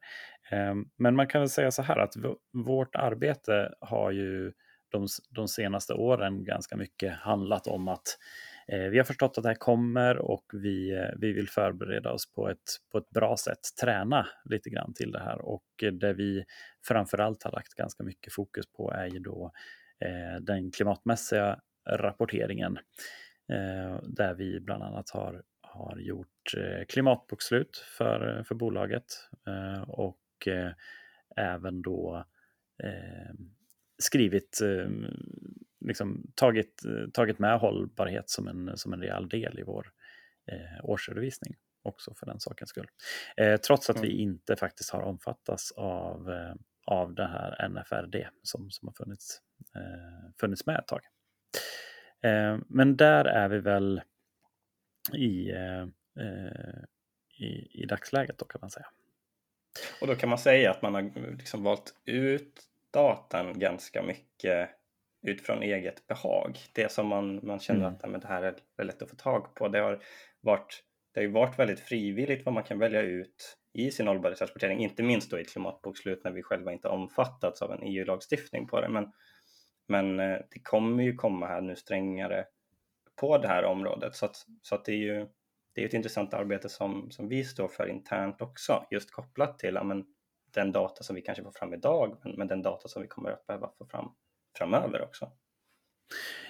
Men 0.97 1.17
man 1.17 1.27
kan 1.27 1.41
väl 1.41 1.49
säga 1.49 1.71
så 1.71 1.83
här 1.83 1.99
att 1.99 2.15
vårt 2.53 2.97
arbete 2.97 3.75
har 3.81 4.11
ju 4.11 4.53
de, 4.89 5.07
de 5.31 5.49
senaste 5.49 5.95
åren 5.95 6.45
ganska 6.45 6.77
mycket 6.77 7.15
handlat 7.15 7.67
om 7.67 7.89
att 7.89 7.99
eh, 7.99 8.48
Eh, 8.73 8.89
vi 8.91 8.99
har 8.99 9.05
förstått 9.05 9.39
att 9.39 9.43
det 9.43 9.49
här 9.49 9.57
kommer 9.57 10.19
och 10.19 10.45
vi, 10.53 10.93
eh, 10.93 11.11
vi 11.17 11.33
vill 11.33 11.49
förbereda 11.49 12.13
oss 12.13 12.33
på 12.33 12.49
ett, 12.49 12.77
på 12.93 12.99
ett 12.99 13.11
bra 13.11 13.37
sätt, 13.37 13.59
träna 13.81 14.27
lite 14.45 14.71
grann 14.71 14.95
till 14.95 15.13
det 15.13 15.21
här 15.21 15.41
och 15.41 15.65
det 15.93 16.13
vi 16.13 16.45
framförallt 16.89 17.43
har 17.43 17.53
lagt 17.53 17.75
ganska 17.75 18.05
mycket 18.05 18.33
fokus 18.33 18.67
på 18.73 18.93
är 18.93 19.07
ju 19.07 19.19
då 19.19 19.53
eh, 20.01 20.41
den 20.41 20.71
klimatmässiga 20.71 21.61
rapporteringen 21.91 22.79
där 24.03 24.35
vi 24.35 24.61
bland 24.61 24.83
annat 24.83 25.11
har, 25.11 25.43
har 25.61 25.99
gjort 25.99 26.55
klimatbokslut 26.89 27.77
för, 27.77 28.43
för 28.49 28.55
bolaget 28.55 29.05
och 29.87 30.49
även 31.37 31.83
då 31.83 32.25
skrivit, 33.99 34.61
liksom, 35.81 36.33
tagit, 36.35 36.83
tagit 37.13 37.39
med 37.39 37.59
hållbarhet 37.59 38.31
som 38.31 38.49
en, 38.49 38.77
som 38.77 38.93
en 38.93 39.03
reell 39.03 39.29
del 39.29 39.59
i 39.59 39.63
vår 39.63 39.93
eh, 40.53 40.85
årsredovisning 40.85 41.57
också 41.83 42.15
för 42.15 42.27
den 42.27 42.41
sakens 42.41 42.71
skull. 42.71 42.89
Eh, 43.37 43.57
trots 43.57 43.91
att 43.91 43.97
mm. 43.97 44.09
vi 44.09 44.15
inte 44.15 44.57
faktiskt 44.57 44.91
har 44.91 45.01
omfattats 45.01 45.73
av, 45.73 46.31
eh, 46.31 46.55
av 46.87 47.15
det 47.15 47.27
här 47.27 47.69
NFRD 47.69 48.29
som, 48.43 48.71
som 48.71 48.89
har 48.89 48.93
funnits, 48.93 49.41
eh, 49.75 50.31
funnits 50.41 50.67
med 50.67 50.79
ett 50.79 50.87
tag. 50.87 51.01
Eh, 52.23 52.59
men 52.69 52.97
där 52.97 53.25
är 53.25 53.49
vi 53.49 53.59
väl 53.59 54.03
i, 55.13 55.51
eh, 55.51 55.87
i, 57.39 57.83
i 57.83 57.87
dagsläget 57.87 58.39
då 58.39 58.45
kan 58.45 58.59
man 58.61 58.71
säga. 58.71 58.87
Och 60.01 60.07
då 60.07 60.15
kan 60.15 60.29
man 60.29 60.39
säga 60.39 60.71
att 60.71 60.83
man 60.83 60.95
har 60.95 61.33
liksom 61.37 61.63
valt 61.63 61.95
ut 62.05 62.63
datan 62.91 63.59
ganska 63.59 64.03
mycket 64.03 64.71
utifrån 65.23 65.63
eget 65.63 66.07
behag. 66.07 66.59
Det 66.73 66.93
som 66.93 67.07
man, 67.07 67.41
man 67.43 67.59
känner 67.59 67.81
mm. 67.81 67.95
att 67.95 68.11
men 68.11 68.21
det 68.21 68.29
här 68.29 68.43
är 68.77 68.85
lätt 68.85 69.03
att 69.03 69.11
få 69.11 69.17
tag 69.17 69.55
på. 69.55 69.69
Det 69.69 69.79
har, 69.79 70.03
varit, 70.41 70.85
det 71.15 71.21
har 71.21 71.25
ju 71.25 71.33
varit 71.33 71.59
väldigt 71.59 71.81
frivilligt 71.81 72.45
vad 72.45 72.55
man 72.55 72.65
kan 72.65 72.79
välja 72.79 73.03
ut 73.03 73.59
i 73.73 73.91
sin 73.91 74.07
hållbarhetsrapportering, 74.07 74.79
inte 74.79 75.03
minst 75.03 75.31
då 75.31 75.39
i 75.39 75.45
klimatbokslut 75.45 76.25
när 76.25 76.31
vi 76.31 76.43
själva 76.43 76.73
inte 76.73 76.89
omfattats 76.89 77.63
av 77.63 77.73
en 77.73 77.83
EU-lagstiftning 77.83 78.67
på 78.67 78.81
det. 78.81 78.89
Men, 78.89 79.13
men 79.89 80.21
eh, 80.21 80.39
det 80.51 80.61
kommer 80.63 81.03
ju 81.03 81.15
komma 81.15 81.47
här 81.47 81.61
nu 81.61 81.77
strängare 81.77 82.45
på 83.21 83.39
det 83.39 83.49
här 83.49 83.65
området 83.65 84.15
så 84.17 84.27
att, 84.27 84.37
så 84.63 84.75
att 84.75 84.85
det 84.85 84.93
är 84.93 84.97
ju 84.97 85.27
det 85.79 85.83
är 85.83 85.87
ett 85.87 85.95
intressant 85.95 86.35
arbete 86.35 86.69
som, 86.69 87.11
som 87.11 87.29
vi 87.29 87.45
står 87.45 87.69
för 87.69 87.87
internt 87.87 88.43
också, 88.43 88.87
just 88.91 89.11
kopplat 89.11 89.59
till 89.59 89.75
ja, 89.75 89.85
men, 89.85 90.05
den 90.55 90.73
data 90.73 91.03
som 91.03 91.17
vi 91.17 91.23
kanske 91.23 91.45
får 91.45 91.51
fram 91.51 91.75
idag, 91.75 92.17
men, 92.23 92.33
men 92.33 92.49
den 92.49 92.63
data 92.63 92.89
som 92.89 93.03
vi 93.03 93.09
kommer 93.09 93.31
att 93.31 93.47
behöva 93.47 93.71
få 93.79 93.87
fram 93.87 94.13
framöver 94.59 95.03
också. 95.03 95.31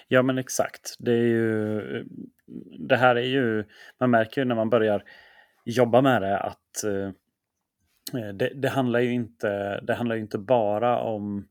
Ja 0.07 0.21
men 0.21 0.37
exakt. 0.37 0.95
Det, 0.99 1.11
är 1.11 1.27
ju, 1.27 2.05
det 2.79 2.97
här 2.97 3.15
är 3.15 3.27
ju, 3.27 3.65
man 3.99 4.11
märker 4.11 4.41
ju 4.41 4.45
när 4.45 4.55
man 4.55 4.69
börjar 4.69 5.03
jobba 5.65 6.01
med 6.01 6.21
det 6.21 6.39
att 6.39 6.83
eh, 6.83 7.11
det, 8.33 8.51
det, 8.55 8.69
handlar 8.69 8.99
ju 8.99 9.11
inte, 9.11 9.79
det 9.79 9.93
handlar 9.93 10.15
ju 10.15 10.21
inte 10.21 10.37
bara 10.37 10.99
om 10.99 11.47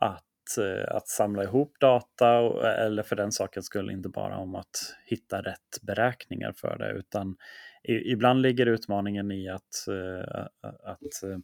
att, 0.00 0.58
eh, 0.58 0.96
att 0.96 1.08
samla 1.08 1.42
ihop 1.42 1.72
data 1.80 2.28
eller 2.64 3.02
för 3.02 3.16
den 3.16 3.32
sakens 3.32 3.66
skull 3.66 3.90
inte 3.90 4.08
bara 4.08 4.36
om 4.36 4.54
att 4.54 4.96
hitta 5.06 5.42
rätt 5.42 5.82
beräkningar 5.82 6.52
för 6.52 6.78
det 6.78 6.92
utan 6.92 7.36
ibland 7.82 8.42
ligger 8.42 8.66
utmaningen 8.66 9.30
i 9.30 9.48
att, 9.48 9.88
eh, 9.88 10.44
att 10.84 11.42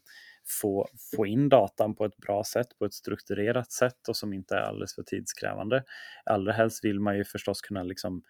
få, 0.62 0.88
få 1.16 1.26
in 1.26 1.48
datan 1.48 1.94
på 1.94 2.04
ett 2.04 2.16
bra 2.16 2.44
sätt, 2.44 2.78
på 2.78 2.84
ett 2.84 2.94
strukturerat 2.94 3.72
sätt 3.72 4.08
och 4.08 4.16
som 4.16 4.32
inte 4.32 4.54
är 4.56 4.60
alldeles 4.60 4.94
för 4.94 5.02
tidskrävande. 5.02 5.84
Allra 6.24 6.52
helst 6.52 6.84
vill 6.84 7.00
man 7.00 7.16
ju 7.16 7.24
förstås 7.24 7.60
kunna 7.60 7.82
liksom 7.82 8.22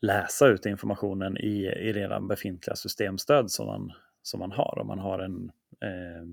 läsa 0.00 0.46
ut 0.46 0.66
informationen 0.66 1.36
i, 1.36 1.66
i 1.66 1.92
redan 1.92 2.28
befintliga 2.28 2.76
systemstöd 2.76 3.50
som 3.50 3.66
man, 3.66 3.92
som 4.22 4.40
man 4.40 4.52
har. 4.52 4.78
Om 4.80 4.86
man 4.86 4.98
har 4.98 5.18
en 5.18 5.50
eh, 5.82 6.24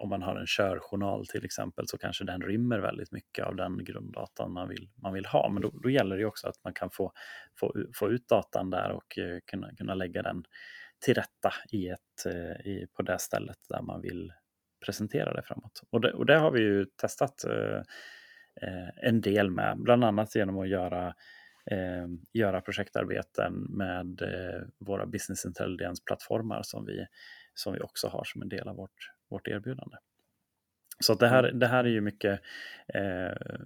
om 0.00 0.08
man 0.08 0.22
har 0.22 0.36
en 0.36 0.46
körjournal 0.46 1.26
till 1.26 1.44
exempel 1.44 1.88
så 1.88 1.98
kanske 1.98 2.24
den 2.24 2.42
rymmer 2.42 2.78
väldigt 2.78 3.12
mycket 3.12 3.46
av 3.46 3.56
den 3.56 3.84
grunddatan 3.84 4.52
man 4.52 4.68
vill, 4.68 4.88
man 4.94 5.12
vill 5.12 5.26
ha. 5.26 5.48
Men 5.48 5.62
då, 5.62 5.70
då 5.82 5.90
gäller 5.90 6.16
det 6.16 6.24
också 6.24 6.48
att 6.48 6.64
man 6.64 6.72
kan 6.72 6.90
få, 6.90 7.12
få, 7.60 7.74
få 7.94 8.10
ut 8.10 8.28
datan 8.28 8.70
där 8.70 8.90
och 8.90 9.18
eh, 9.18 9.38
kunna, 9.46 9.74
kunna 9.74 9.94
lägga 9.94 10.22
den 10.22 10.44
till 11.00 11.14
rätta 11.14 11.52
i 11.72 11.88
ett, 11.88 12.26
eh, 12.26 12.66
i, 12.66 12.86
på 12.92 13.02
det 13.02 13.18
stället 13.18 13.58
där 13.68 13.82
man 13.82 14.00
vill 14.00 14.32
presentera 14.86 15.34
det 15.34 15.42
framåt. 15.42 15.82
Och 15.90 16.00
det, 16.00 16.12
och 16.12 16.26
det 16.26 16.38
har 16.38 16.50
vi 16.50 16.60
ju 16.60 16.84
testat 16.84 17.44
eh, 17.44 17.82
eh, 18.62 18.88
en 18.96 19.20
del 19.20 19.50
med, 19.50 19.76
bland 19.78 20.04
annat 20.04 20.34
genom 20.34 20.58
att 20.58 20.68
göra, 20.68 21.14
eh, 21.70 22.06
göra 22.32 22.60
projektarbeten 22.60 23.52
med 23.68 24.22
eh, 24.22 24.62
våra 24.78 25.06
business 25.06 25.44
intelligence-plattformar 25.44 26.62
som 26.62 26.86
vi, 26.86 27.06
som 27.54 27.72
vi 27.72 27.80
också 27.80 28.08
har 28.08 28.24
som 28.24 28.42
en 28.42 28.48
del 28.48 28.68
av 28.68 28.76
vårt, 28.76 29.10
vårt 29.30 29.48
erbjudande. 29.48 29.96
Så 31.00 31.14
det, 31.14 31.28
här, 31.28 31.42
det 31.42 31.66
här 31.66 31.84
är 31.84 31.88
ju 31.88 32.00
mycket, 32.00 32.40
eh, 32.94 33.56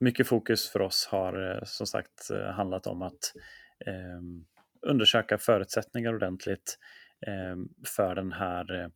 mycket 0.00 0.26
fokus 0.26 0.70
för 0.70 0.80
oss 0.80 1.08
har 1.10 1.62
som 1.64 1.86
sagt 1.86 2.30
handlat 2.54 2.86
om 2.86 3.02
att 3.02 3.32
undersöka 4.84 5.38
förutsättningar 5.38 6.14
ordentligt 6.14 6.78
eh, 7.26 7.56
för 7.96 8.14
den 8.14 8.32
här 8.32 8.90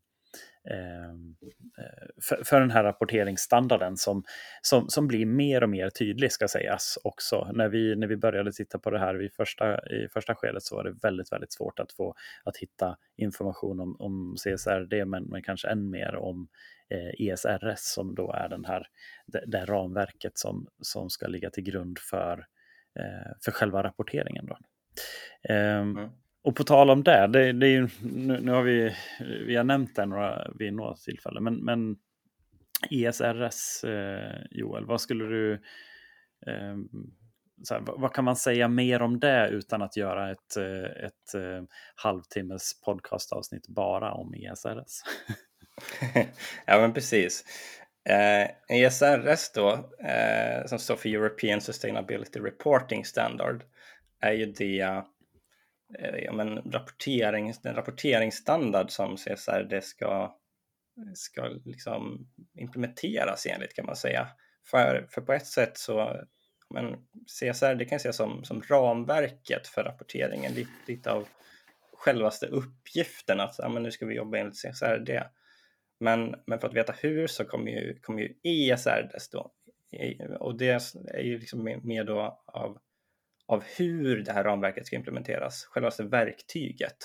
ehm, 0.71 1.37
eh, 1.79 2.09
för, 2.29 2.45
för, 2.45 2.61
den 2.61 2.71
här 2.71 2.85
rapporteringsstandarden 2.85 3.97
som, 3.97 4.25
som, 4.63 4.89
som 4.89 5.09
blir 5.09 5.27
mer 5.27 5.63
och 5.63 5.71
mer 5.71 5.91
tydlig 5.91 6.33
ska 6.33 6.49
sägas 6.49 6.99
också. 7.05 7.51
När 7.55 7.69
vi, 7.69 7.97
när 7.97 8.07
vi 8.07 8.17
började 8.17 8.53
titta 8.53 8.79
på 8.79 8.91
det 8.91 8.99
här 8.99 9.23
i 9.23 9.31
första, 9.31 9.87
i 9.87 10.09
första 10.13 10.35
skedet 10.35 10.63
så 10.63 10.77
var 10.77 10.85
det 10.85 10.95
väldigt, 11.03 11.33
väldigt 11.33 11.53
svårt 11.53 11.79
att 11.79 11.93
få 11.93 12.15
att 12.45 12.57
hitta 12.57 12.97
information 13.17 13.81
om, 13.81 13.97
om 13.99 14.37
CSRD 14.37 15.05
men, 15.05 15.25
men 15.25 15.43
kanske 15.43 15.69
än 15.69 15.91
mer 15.91 16.17
om 16.17 16.49
eh, 16.91 17.29
ESRS 17.29 17.81
som 17.81 18.15
då 18.15 18.33
är 18.33 18.49
den 18.49 18.65
här, 18.65 18.87
det, 19.27 19.45
det 19.47 19.65
ramverket 19.65 20.39
som, 20.39 20.67
som 20.81 21.11
ska 21.11 21.27
ligga 21.27 21.51
till 21.51 21.65
grund 21.65 21.99
för, 21.99 22.47
eh, 22.99 23.33
för 23.45 23.53
själva 23.53 23.83
rapporteringen. 23.83 24.47
Då. 24.47 24.59
Mm. 25.49 26.11
Och 26.43 26.57
på 26.57 26.65
tal 26.65 26.91
om 26.91 27.03
det, 27.03 27.27
det, 27.27 27.53
det 27.53 27.67
är 27.67 27.71
ju, 27.71 27.89
nu, 28.03 28.41
nu, 28.41 28.53
har 28.53 28.63
vi, 28.63 28.95
vi 29.47 29.57
har 29.57 29.65
nämnt 29.65 29.97
det 29.97 30.07
några, 30.07 30.51
vid 30.59 30.73
några 30.73 30.95
tillfällen, 30.95 31.45
men, 31.45 31.55
men 31.65 31.97
ESRS, 32.91 33.85
eh, 33.85 34.37
Joel, 34.51 34.87
vad 34.87 35.01
skulle 35.01 35.25
du... 35.25 35.53
Eh, 36.47 36.77
här, 37.71 37.83
vad 37.87 38.13
kan 38.13 38.25
man 38.25 38.37
säga 38.37 38.69
mer 38.69 39.03
om 39.03 39.21
det 39.21 39.49
utan 39.49 39.83
att 39.83 39.97
göra 39.97 40.31
ett, 40.31 40.57
eh, 40.57 41.05
ett, 41.05 41.05
ett 41.05 41.35
eh, 41.35 41.63
halvtimmes 41.95 42.81
podcastavsnitt 42.81 43.69
bara 43.69 44.13
om 44.13 44.35
ESRS? 44.35 45.03
ja, 46.67 46.81
men 46.81 46.93
precis. 46.93 47.45
Eh, 48.09 48.77
ESRS 48.79 49.53
då, 49.55 49.91
eh, 50.05 50.67
som 50.67 50.79
står 50.79 50.97
för 50.97 51.09
European 51.09 51.61
Sustainability 51.61 52.41
Reporting 52.41 53.05
Standard, 53.05 53.65
är 54.21 54.33
ju 54.33 54.47
det 54.47 54.81
eh, 55.99 56.17
ja, 56.25 56.33
men 56.33 56.73
rapportering, 56.73 57.55
den 57.63 57.75
rapporteringsstandard 57.75 58.91
som 58.91 59.17
CSRD 59.17 59.83
ska, 59.83 60.39
ska 61.15 61.49
liksom 61.65 62.29
implementeras 62.55 63.47
enligt 63.47 63.75
kan 63.75 63.87
man 63.87 63.97
säga. 63.97 64.29
För, 64.71 65.07
för 65.11 65.21
på 65.21 65.33
ett 65.33 65.47
sätt 65.47 65.79
så 65.79 66.27
men 66.71 66.97
CSR 67.27 67.75
det 67.75 67.85
kan 67.85 67.97
ses 67.97 68.17
som, 68.17 68.45
som 68.45 68.63
ramverket 68.63 69.67
för 69.67 69.85
rapporteringen, 69.85 70.53
lite, 70.53 70.71
lite 70.87 71.13
av 71.13 71.29
självaste 71.93 72.47
uppgiften 72.47 73.41
att 73.41 73.55
ja, 73.59 73.69
men 73.69 73.83
nu 73.83 73.91
ska 73.91 74.07
vi 74.07 74.15
jobba 74.15 74.39
enligt 74.39 74.57
CSRD. 74.57 75.23
Men, 76.01 76.35
men 76.47 76.61
för 76.61 76.69
att 76.69 76.75
veta 76.75 76.93
hur 76.93 77.27
så 77.27 77.45
kommer 77.45 77.71
ju, 77.71 77.99
kommer 78.01 78.23
ju 78.23 78.35
ESRD 78.43 79.13
då. 79.33 79.53
Och 80.39 80.59
det 80.59 80.95
är 81.15 81.23
ju 81.23 81.39
liksom 81.39 81.81
mer 81.83 82.05
då 82.05 82.43
av 82.47 82.79
av 83.49 83.65
hur 83.77 84.23
det 84.23 84.33
här 84.33 84.45
ramverket 84.45 84.87
ska 84.87 84.97
implementeras, 84.97 85.65
självaste 85.65 86.03
verktyget. 86.03 86.97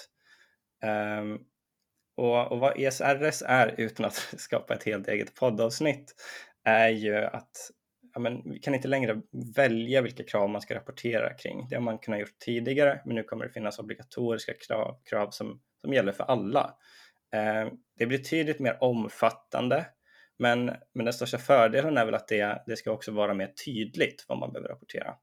Um, 1.20 1.40
och, 2.18 2.52
och, 2.52 2.60
vad 2.60 2.80
ESRS 2.80 3.44
är, 3.46 3.76
utan 3.78 4.06
att 4.06 4.14
skapa 4.38 4.74
ett 4.74 4.84
helt 4.84 5.08
eget 5.08 5.36
poddavsnitt, 5.36 6.16
är 6.64 6.90
ju 6.90 7.16
att 7.16 7.72
ja, 8.14 8.20
men, 8.20 8.42
vi 8.46 8.60
kan 8.60 8.76
inte 8.76 8.88
längre 8.88 9.22
välja 9.56 10.02
vilka 10.02 10.24
krav 10.24 10.50
man 10.50 10.62
ska 10.62 10.76
rapportera 10.76 11.34
kring. 11.34 11.68
Det 11.70 11.76
har 11.76 11.82
man 11.82 11.98
kunnat 11.98 12.20
gjort 12.20 12.40
tidigare, 12.40 13.02
men 13.06 13.16
nu 13.16 13.24
kommer 13.24 13.46
det 13.46 13.52
finnas 13.52 13.80
obligatoriska 13.80 14.54
krav, 14.68 15.02
krav 15.06 15.30
som, 15.30 15.62
som 15.82 15.94
gäller 15.94 16.12
för 16.12 16.24
alla. 16.24 16.76
Um, 17.36 17.80
det 17.98 18.06
blir 18.06 18.18
tydligt 18.18 18.60
mer 18.60 18.84
omfattande, 18.84 19.86
men, 20.40 20.66
men 20.94 21.06
den 21.06 21.14
största 21.14 21.38
fördelen 21.38 21.98
är 21.98 22.06
väl 22.06 22.16
att 22.16 22.28
det, 22.28 22.64
det 22.66 22.76
ska 22.76 22.92
också 22.92 23.12
vara 23.12 23.34
mer 23.34 23.48
tydligt 23.66 24.26
vad 24.28 24.38
man 24.38 24.54
behöver 24.54 24.70
rapportera. 24.70 25.16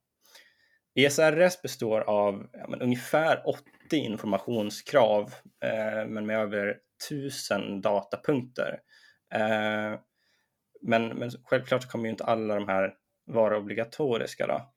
ESRS 0.95 1.63
består 1.63 2.01
av 2.01 2.49
ja, 2.53 2.67
men, 2.69 2.83
ungefär 2.83 3.49
80 3.49 3.63
informationskrav, 3.93 5.35
eh, 5.65 6.07
men 6.07 6.27
med 6.27 6.39
över 6.39 6.79
1000 7.09 7.81
datapunkter. 7.81 8.81
Eh, 9.35 9.99
men, 10.83 11.09
men 11.09 11.31
självklart 11.45 11.91
kommer 11.91 12.05
ju 12.05 12.11
inte 12.11 12.25
alla 12.25 12.55
de 12.55 12.69
här 12.69 12.95
vara 13.27 13.59
obligatoriska. 13.59 14.47
Då. 14.47 14.73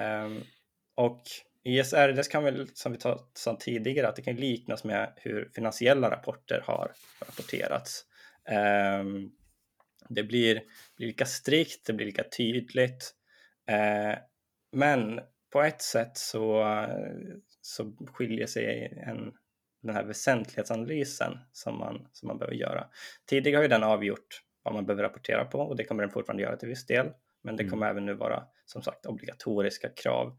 Eh, 0.00 0.30
och 0.94 1.22
ESRS 1.64 2.28
kan 2.28 2.44
väl, 2.44 2.68
som 2.74 2.92
vi 2.92 2.98
sa 3.34 3.56
tidigare, 3.60 4.08
att 4.08 4.16
det 4.16 4.22
kan 4.22 4.36
liknas 4.36 4.84
med 4.84 5.12
hur 5.16 5.50
finansiella 5.54 6.10
rapporter 6.10 6.62
har 6.66 6.92
rapporterats. 7.20 8.04
Ehm, 8.48 9.30
det 10.08 10.22
blir, 10.22 10.62
blir 10.96 11.06
lika 11.06 11.26
strikt, 11.26 11.86
det 11.86 11.92
blir 11.92 12.06
lika 12.06 12.24
tydligt. 12.36 13.14
Eh, 13.66 14.18
men 14.72 15.20
på 15.52 15.62
ett 15.62 15.82
sätt 15.82 16.16
så, 16.16 16.64
så 17.60 17.92
skiljer 18.06 18.46
sig 18.46 18.98
en, 19.06 19.32
den 19.82 19.94
här 19.94 20.04
väsentlighetsanalysen 20.04 21.38
som 21.52 21.78
man, 21.78 22.08
som 22.12 22.26
man 22.26 22.38
behöver 22.38 22.56
göra. 22.56 22.86
Tidigare 23.26 23.56
har 23.56 23.62
ju 23.62 23.68
den 23.68 23.84
avgjort 23.84 24.42
vad 24.62 24.74
man 24.74 24.86
behöver 24.86 25.02
rapportera 25.02 25.44
på 25.44 25.58
och 25.58 25.76
det 25.76 25.84
kommer 25.84 26.02
den 26.02 26.12
fortfarande 26.12 26.42
göra 26.42 26.56
till 26.56 26.68
viss 26.68 26.86
del. 26.86 27.06
Men 27.42 27.56
det 27.56 27.62
mm. 27.62 27.70
kommer 27.70 27.86
mm. 27.86 27.96
även 27.96 28.06
nu 28.06 28.14
vara 28.14 28.44
som 28.64 28.82
sagt 28.82 29.06
obligatoriska 29.06 29.88
krav 29.88 30.38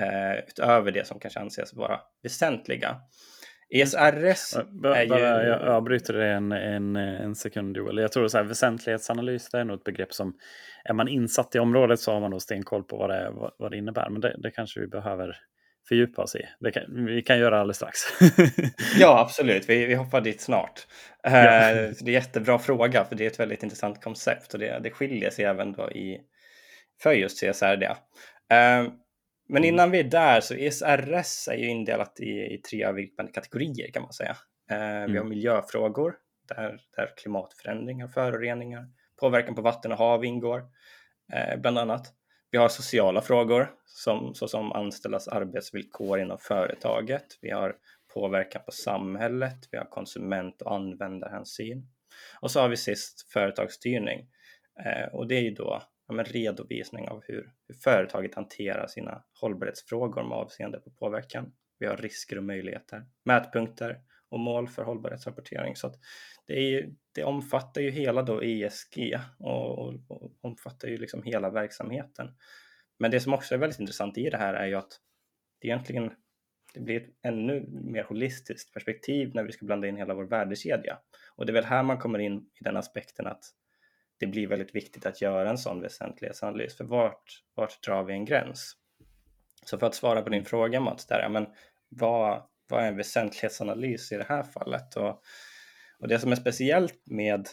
eh, 0.00 0.44
utöver 0.48 0.92
det 0.92 1.06
som 1.06 1.20
kanske 1.20 1.40
anses 1.40 1.74
vara 1.74 2.00
väsentliga. 2.22 3.00
ESRS 3.72 4.56
är 4.84 5.02
ju... 5.02 5.48
Jag 5.48 5.62
avbryter 5.62 6.14
det 6.14 6.26
en, 6.26 6.52
en, 6.52 6.96
en 6.96 7.34
sekund 7.34 7.76
Joel. 7.76 7.98
Jag 7.98 8.12
tror 8.12 8.36
att 8.36 8.46
väsentlighetsanalys 8.46 9.48
det 9.48 9.58
är 9.58 9.64
nog 9.64 9.78
ett 9.78 9.84
begrepp 9.84 10.12
som 10.12 10.34
är 10.84 10.94
man 10.94 11.08
insatt 11.08 11.54
i 11.54 11.58
området 11.58 12.00
så 12.00 12.12
har 12.12 12.20
man 12.20 12.30
nog 12.30 12.42
stenkoll 12.42 12.84
på 12.84 12.96
vad 12.96 13.10
det, 13.10 13.30
vad, 13.30 13.50
vad 13.58 13.70
det 13.70 13.76
innebär. 13.76 14.10
Men 14.10 14.20
det, 14.20 14.36
det 14.38 14.50
kanske 14.50 14.80
vi 14.80 14.86
behöver 14.86 15.36
fördjupa 15.88 16.22
oss 16.22 16.36
i. 16.36 16.70
Kan, 16.72 17.06
vi 17.06 17.22
kan 17.22 17.38
göra 17.38 17.60
alldeles 17.60 17.76
strax. 17.76 17.98
ja, 18.98 19.20
absolut. 19.20 19.68
Vi, 19.68 19.86
vi 19.86 19.94
hoppar 19.94 20.20
dit 20.20 20.40
snart. 20.40 20.86
Ja. 21.22 21.30
Uh, 21.30 21.34
det 21.34 21.38
är 21.38 22.06
en 22.06 22.12
jättebra 22.12 22.58
fråga, 22.58 23.04
för 23.04 23.16
det 23.16 23.24
är 23.24 23.30
ett 23.30 23.40
väldigt 23.40 23.62
intressant 23.62 24.02
koncept 24.04 24.54
och 24.54 24.60
det, 24.60 24.80
det 24.82 24.90
skiljer 24.90 25.30
sig 25.30 25.44
även 25.44 25.72
då 25.72 25.90
i, 25.90 26.20
för 27.02 27.12
just 27.12 27.38
CSRD. 27.38 27.84
Uh, 27.84 28.92
men 29.48 29.62
mm. 29.62 29.74
innan 29.74 29.90
vi 29.90 30.00
är 30.00 30.04
där 30.04 30.40
så 30.40 30.54
ESRS 30.54 31.48
är 31.48 31.56
ju 31.56 31.68
indelat 31.68 32.20
i, 32.20 32.54
i 32.54 32.58
tre 32.58 32.84
övergripande 32.84 33.32
kategorier 33.32 33.90
kan 33.92 34.02
man 34.02 34.12
säga. 34.12 34.36
Uh, 34.72 34.76
mm. 34.76 35.12
Vi 35.12 35.18
har 35.18 35.24
mm. 35.24 35.28
miljöfrågor 35.28 36.14
där, 36.48 36.80
där 36.96 37.10
klimatförändringar, 37.16 38.08
föroreningar, 38.08 38.88
påverkan 39.20 39.54
på 39.54 39.62
vatten 39.62 39.92
och 39.92 39.98
hav 39.98 40.24
ingår, 40.24 40.62
bland 41.58 41.78
annat. 41.78 42.14
Vi 42.50 42.58
har 42.58 42.68
sociala 42.68 43.20
frågor 43.20 43.70
som, 43.86 44.34
såsom 44.34 44.72
anställdas 44.72 45.28
arbetsvillkor 45.28 46.20
inom 46.20 46.38
företaget. 46.38 47.38
Vi 47.40 47.50
har 47.50 47.76
påverkan 48.14 48.62
på 48.64 48.72
samhället. 48.72 49.68
Vi 49.70 49.78
har 49.78 49.84
konsument 49.84 50.62
och 50.62 50.74
användarhänsyn. 50.74 51.86
Och 52.40 52.50
så 52.50 52.60
har 52.60 52.68
vi 52.68 52.76
sist 52.76 53.32
företagsstyrning. 53.32 54.28
Eh, 54.84 55.14
och 55.14 55.28
det 55.28 55.34
är 55.34 55.42
ju 55.42 55.50
då 55.50 55.82
ja, 56.18 56.24
redovisning 56.24 57.08
av 57.08 57.22
hur, 57.26 57.52
hur 57.68 57.74
företaget 57.74 58.34
hanterar 58.34 58.86
sina 58.86 59.24
hållbarhetsfrågor 59.40 60.22
med 60.22 60.38
avseende 60.38 60.80
på 60.80 60.90
påverkan. 60.90 61.52
Vi 61.78 61.86
har 61.86 61.96
risker 61.96 62.38
och 62.38 62.44
möjligheter, 62.44 63.04
mätpunkter 63.24 64.00
och 64.28 64.40
mål 64.40 64.68
för 64.68 64.82
hållbarhetsrapportering. 64.82 65.76
Så 65.76 65.94
det, 66.46 66.54
är, 66.54 66.94
det 67.14 67.24
omfattar 67.24 67.80
ju 67.80 67.90
hela 67.90 68.22
då 68.22 68.42
ESG 68.42 69.18
och, 69.38 69.78
och, 69.78 69.94
och, 70.08 70.32
omfattar 70.40 70.88
ju 70.88 70.98
liksom 70.98 71.22
hela 71.22 71.50
verksamheten. 71.50 72.28
Men 72.98 73.10
det 73.10 73.20
som 73.20 73.34
också 73.34 73.54
är 73.54 73.58
väldigt 73.58 73.80
intressant 73.80 74.18
i 74.18 74.30
det 74.30 74.36
här 74.36 74.54
är 74.54 74.66
ju 74.66 74.74
att 74.74 75.00
det 75.60 75.68
egentligen 75.68 76.12
det 76.74 76.80
blir 76.80 76.96
ett 76.96 77.10
ännu 77.22 77.66
mer 77.68 78.04
holistiskt 78.04 78.72
perspektiv 78.72 79.30
när 79.34 79.44
vi 79.44 79.52
ska 79.52 79.66
blanda 79.66 79.88
in 79.88 79.96
hela 79.96 80.14
vår 80.14 80.24
värdekedja. 80.24 80.98
Och 81.36 81.46
det 81.46 81.52
är 81.52 81.54
väl 81.54 81.64
här 81.64 81.82
man 81.82 81.98
kommer 81.98 82.18
in 82.18 82.38
i 82.60 82.64
den 82.64 82.76
aspekten 82.76 83.26
att 83.26 83.44
det 84.22 84.26
blir 84.26 84.46
väldigt 84.46 84.74
viktigt 84.74 85.06
att 85.06 85.20
göra 85.20 85.50
en 85.50 85.58
sån 85.58 85.80
väsentlighetsanalys. 85.80 86.76
För 86.76 86.84
vart, 86.84 87.42
vart 87.54 87.82
drar 87.82 88.04
vi 88.04 88.12
en 88.12 88.24
gräns? 88.24 88.76
Så 89.64 89.78
för 89.78 89.86
att 89.86 89.94
svara 89.94 90.22
på 90.22 90.28
din 90.28 90.44
fråga 90.44 90.80
Mats, 90.80 91.06
där, 91.06 91.28
men 91.28 91.46
vad, 91.88 92.42
vad 92.68 92.84
är 92.84 92.88
en 92.88 92.96
väsentlighetsanalys 92.96 94.12
i 94.12 94.16
det 94.16 94.26
här 94.28 94.42
fallet? 94.42 94.96
Och, 94.96 95.22
och 95.98 96.08
det 96.08 96.18
som 96.18 96.32
är 96.32 96.36
speciellt 96.36 97.02
med 97.06 97.48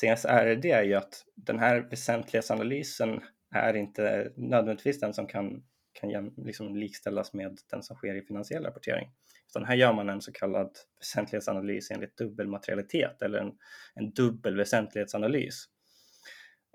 CSRD 0.00 0.70
är 0.70 0.82
ju 0.82 0.94
att 0.94 1.24
den 1.34 1.58
här 1.58 1.80
väsentlighetsanalysen 1.90 3.20
är 3.54 3.74
inte 3.76 4.32
nödvändigtvis 4.36 5.00
den 5.00 5.14
som 5.14 5.26
kan, 5.26 5.62
kan 5.92 6.34
liksom 6.36 6.76
likställas 6.76 7.32
med 7.32 7.58
den 7.70 7.82
som 7.82 7.96
sker 7.96 8.14
i 8.14 8.22
finansiell 8.22 8.64
rapportering. 8.64 9.10
Utan 9.48 9.64
här 9.64 9.74
gör 9.74 9.92
man 9.92 10.08
en 10.08 10.20
så 10.20 10.32
kallad 10.32 10.70
väsentlighetsanalys 10.98 11.90
enligt 11.90 12.16
dubbelmaterialitet 12.16 13.22
eller 13.22 13.38
en, 13.38 13.52
en 13.94 14.10
dubbel 14.10 14.56
väsentlighetsanalys. 14.56 15.68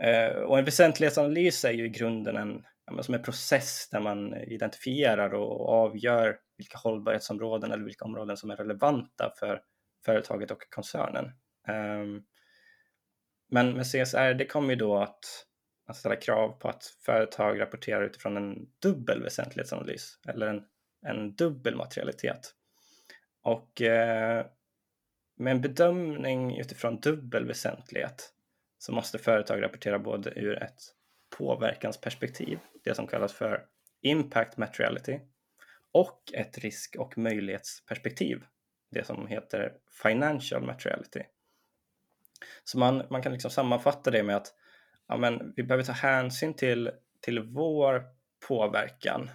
Eh, 0.04 0.36
och 0.36 0.58
en 0.58 0.66
väsentlighetsanalys 0.66 1.66
är 1.66 1.72
ju 1.72 1.86
i 1.86 1.90
grunden 1.90 2.38
en, 2.38 2.64
som 3.02 3.14
en 3.14 3.24
process 3.24 3.90
där 3.92 4.00
man 4.00 4.34
identifierar 4.34 5.34
och 5.34 5.70
avgör 5.70 6.40
vilka 6.58 6.78
hållbarhetsområden 6.78 7.72
eller 7.72 7.84
vilka 7.84 8.06
områden 8.06 8.38
som 8.38 8.52
är 8.52 8.56
relevanta 8.56 9.34
för 9.40 9.62
företaget 10.06 10.52
och 10.52 10.70
koncernen. 10.70 11.32
Ehm, 11.68 12.24
men 13.50 13.74
med 13.74 13.86
CSR, 13.86 14.34
det 14.34 14.46
kommer 14.46 14.70
ju 14.70 14.76
då 14.76 14.98
att, 14.98 15.46
att 15.88 15.98
ställa 15.98 16.16
krav 16.16 16.50
på 16.50 16.70
att 16.70 16.84
företag 16.86 17.62
rapporterar 17.62 18.04
utifrån 18.04 18.38
en 18.38 18.70
dubbel 18.82 19.24
väsentlighetsanalys 19.24 20.20
eller 20.28 20.48
en, 20.48 20.64
en 21.06 21.36
dubbel 21.36 21.76
materialitet. 21.76 22.54
Och 23.42 23.82
eh, 23.82 24.46
med 25.38 25.52
en 25.52 25.62
bedömning 25.62 26.60
utifrån 26.60 27.00
dubbel 27.00 27.46
väsentlighet 27.46 28.34
så 28.78 28.92
måste 28.92 29.18
företag 29.18 29.64
rapportera 29.64 30.00
både 30.00 30.40
ur 30.40 30.64
ett 30.64 30.80
påverkansperspektiv, 31.38 32.60
det 32.84 32.96
som 32.96 33.08
kallas 33.08 33.34
för 33.34 33.66
impact 34.02 34.58
materiality, 34.58 35.20
och 35.92 36.22
ett 36.34 36.58
risk 36.58 36.96
och 37.00 37.18
möjlighetsperspektiv, 37.18 38.44
det 38.92 39.04
som 39.04 39.28
heter 39.28 39.74
financial 40.04 40.66
materiality. 40.66 41.22
Så 42.64 42.80
man, 42.80 43.04
man 43.10 43.22
kan 43.22 43.32
liksom 43.32 43.52
sammanfatta 43.52 44.12
det 44.12 44.24
med 44.24 44.36
att 44.36 44.54
ja, 45.08 45.18
men 45.18 45.54
vi 45.56 45.64
behöver 45.64 45.84
ta 45.84 45.92
hänsyn 45.92 46.54
till, 46.54 46.92
till 47.22 47.40
vår 47.40 48.04
påverkan, 48.48 49.30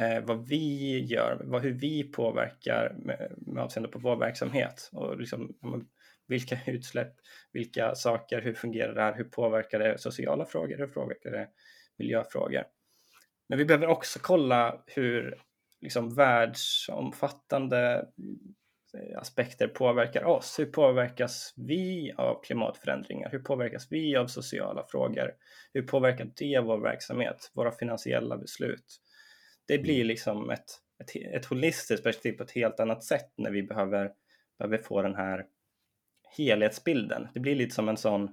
eh, 0.00 0.24
vad 0.24 0.48
vi 0.48 0.98
gör, 1.04 1.42
vad, 1.44 1.62
hur 1.62 1.72
vi 1.72 2.04
påverkar 2.04 2.94
med, 2.98 3.34
med 3.36 3.62
avseende 3.62 3.88
på 3.88 3.98
vår 3.98 4.16
verksamhet 4.16 4.90
och 4.92 5.18
liksom, 5.18 5.56
ja, 5.60 5.80
vilka 6.28 6.58
utsläpp, 6.66 7.12
vilka 7.52 7.94
saker, 7.94 8.40
hur 8.40 8.54
fungerar 8.54 8.94
det 8.94 9.02
här, 9.02 9.14
hur 9.14 9.24
påverkar 9.24 9.78
det 9.78 9.98
sociala 9.98 10.44
frågor, 10.44 10.78
hur 10.78 10.86
påverkar 10.86 11.30
det 11.30 11.48
miljöfrågor. 11.98 12.64
Men 13.48 13.58
vi 13.58 13.64
behöver 13.64 13.86
också 13.86 14.18
kolla 14.22 14.82
hur 14.86 15.38
liksom 15.80 16.14
världsomfattande 16.14 18.08
eh, 18.98 19.18
aspekter 19.18 19.68
påverkar 19.68 20.24
oss. 20.24 20.58
Hur 20.58 20.66
påverkas 20.66 21.54
vi 21.56 22.12
av 22.16 22.42
klimatförändringar? 22.42 23.30
Hur 23.30 23.38
påverkas 23.38 23.86
vi 23.90 24.16
av 24.16 24.26
sociala 24.26 24.86
frågor? 24.88 25.34
Hur 25.72 25.82
påverkar 25.82 26.30
det 26.36 26.60
vår 26.60 26.80
verksamhet, 26.80 27.50
våra 27.54 27.72
finansiella 27.72 28.36
beslut? 28.36 29.00
Det 29.66 29.78
blir 29.78 29.96
mm. 29.96 30.06
liksom 30.06 30.50
ett, 30.50 30.70
ett, 31.02 31.16
ett 31.34 31.46
holistiskt 31.46 32.04
perspektiv 32.04 32.32
på 32.32 32.42
ett 32.42 32.50
helt 32.50 32.80
annat 32.80 33.04
sätt 33.04 33.32
när 33.36 33.50
vi 33.50 33.62
behöver, 33.62 34.12
behöver 34.58 34.78
få 34.78 35.02
den 35.02 35.14
här 35.14 35.46
helhetsbilden. 36.36 37.28
Det 37.34 37.40
blir 37.40 37.54
lite 37.54 37.74
som 37.74 37.88
en 37.88 37.96
sån, 37.96 38.30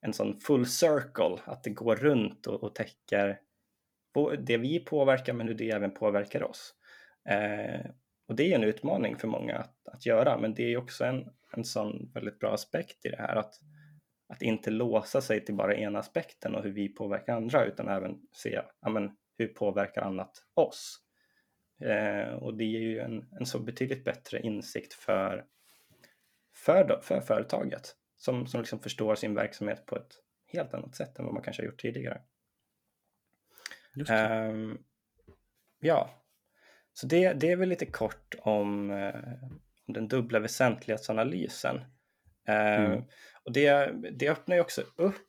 en 0.00 0.12
sån 0.12 0.40
full 0.40 0.66
circle, 0.66 1.36
att 1.44 1.64
det 1.64 1.70
går 1.70 1.96
runt 1.96 2.46
och, 2.46 2.62
och 2.62 2.74
täcker 2.74 3.40
det 4.38 4.56
vi 4.56 4.80
påverkar 4.80 5.32
men 5.32 5.48
hur 5.48 5.54
det 5.54 5.70
även 5.70 5.90
påverkar 5.90 6.42
oss. 6.42 6.74
Eh, 7.28 7.90
och 8.28 8.36
det 8.36 8.52
är 8.52 8.56
en 8.56 8.64
utmaning 8.64 9.16
för 9.16 9.28
många 9.28 9.56
att, 9.56 9.88
att 9.88 10.06
göra, 10.06 10.38
men 10.38 10.54
det 10.54 10.72
är 10.72 10.76
också 10.76 11.04
en, 11.04 11.28
en 11.52 11.64
sån 11.64 12.10
väldigt 12.14 12.38
bra 12.38 12.54
aspekt 12.54 13.06
i 13.06 13.08
det 13.08 13.16
här 13.16 13.36
att, 13.36 13.54
att 14.28 14.42
inte 14.42 14.70
låsa 14.70 15.20
sig 15.20 15.44
till 15.44 15.54
bara 15.54 15.76
ena 15.76 15.98
aspekten 15.98 16.54
och 16.54 16.62
hur 16.62 16.72
vi 16.72 16.88
påverkar 16.88 17.36
andra 17.36 17.64
utan 17.64 17.88
även 17.88 18.20
se 18.32 18.60
ja, 18.80 18.88
men, 18.88 19.10
hur 19.38 19.48
påverkar 19.48 20.02
annat 20.02 20.42
oss. 20.54 20.98
Eh, 21.84 22.34
och 22.34 22.56
det 22.56 22.64
är 22.64 22.80
ju 22.80 22.98
en, 22.98 23.26
en 23.40 23.46
så 23.46 23.58
betydligt 23.58 24.04
bättre 24.04 24.40
insikt 24.40 24.92
för, 24.92 25.44
för, 26.66 27.00
för 27.02 27.20
företaget 27.20 27.94
som, 28.16 28.46
som 28.46 28.60
liksom 28.60 28.78
förstår 28.78 29.14
sin 29.14 29.34
verksamhet 29.34 29.86
på 29.86 29.96
ett 29.96 30.12
helt 30.46 30.74
annat 30.74 30.94
sätt 30.94 31.18
än 31.18 31.24
vad 31.24 31.34
man 31.34 31.42
kanske 31.42 31.62
har 31.62 31.66
gjort 31.66 31.80
tidigare. 31.80 32.20
Um, 34.10 34.78
ja, 35.80 36.10
så 36.92 37.06
det, 37.06 37.32
det 37.32 37.50
är 37.50 37.56
väl 37.56 37.68
lite 37.68 37.86
kort 37.86 38.34
om, 38.38 38.90
eh, 38.90 39.14
om 39.86 39.94
den 39.94 40.08
dubbla 40.08 40.38
väsentlighetsanalysen. 40.38 41.80
Mm. 42.48 43.02
Och 43.44 43.52
det, 43.52 43.92
det 44.18 44.28
öppnar 44.28 44.56
ju 44.56 44.62
också 44.62 44.82
upp 44.96 45.26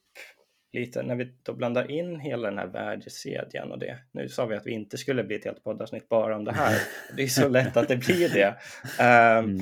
lite 0.71 1.03
när 1.03 1.15
vi 1.15 1.37
då 1.43 1.53
blandar 1.53 1.91
in 1.91 2.19
hela 2.19 2.49
den 2.49 2.57
här 2.57 2.67
värdekedjan 2.67 3.71
och 3.71 3.79
det. 3.79 3.97
Nu 4.11 4.29
sa 4.29 4.45
vi 4.45 4.55
att 4.55 4.65
vi 4.65 4.71
inte 4.71 4.97
skulle 4.97 5.23
bli 5.23 5.35
ett 5.35 5.45
helt 5.45 5.63
poddavsnitt 5.63 6.09
bara 6.09 6.35
om 6.35 6.43
det 6.43 6.53
här. 6.53 6.81
Det 7.15 7.23
är 7.23 7.27
så 7.27 7.49
lätt 7.49 7.77
att 7.77 7.87
det 7.87 7.97
blir 7.97 8.29
det. 8.29 8.47
Um, 9.03 9.49
mm. 9.49 9.59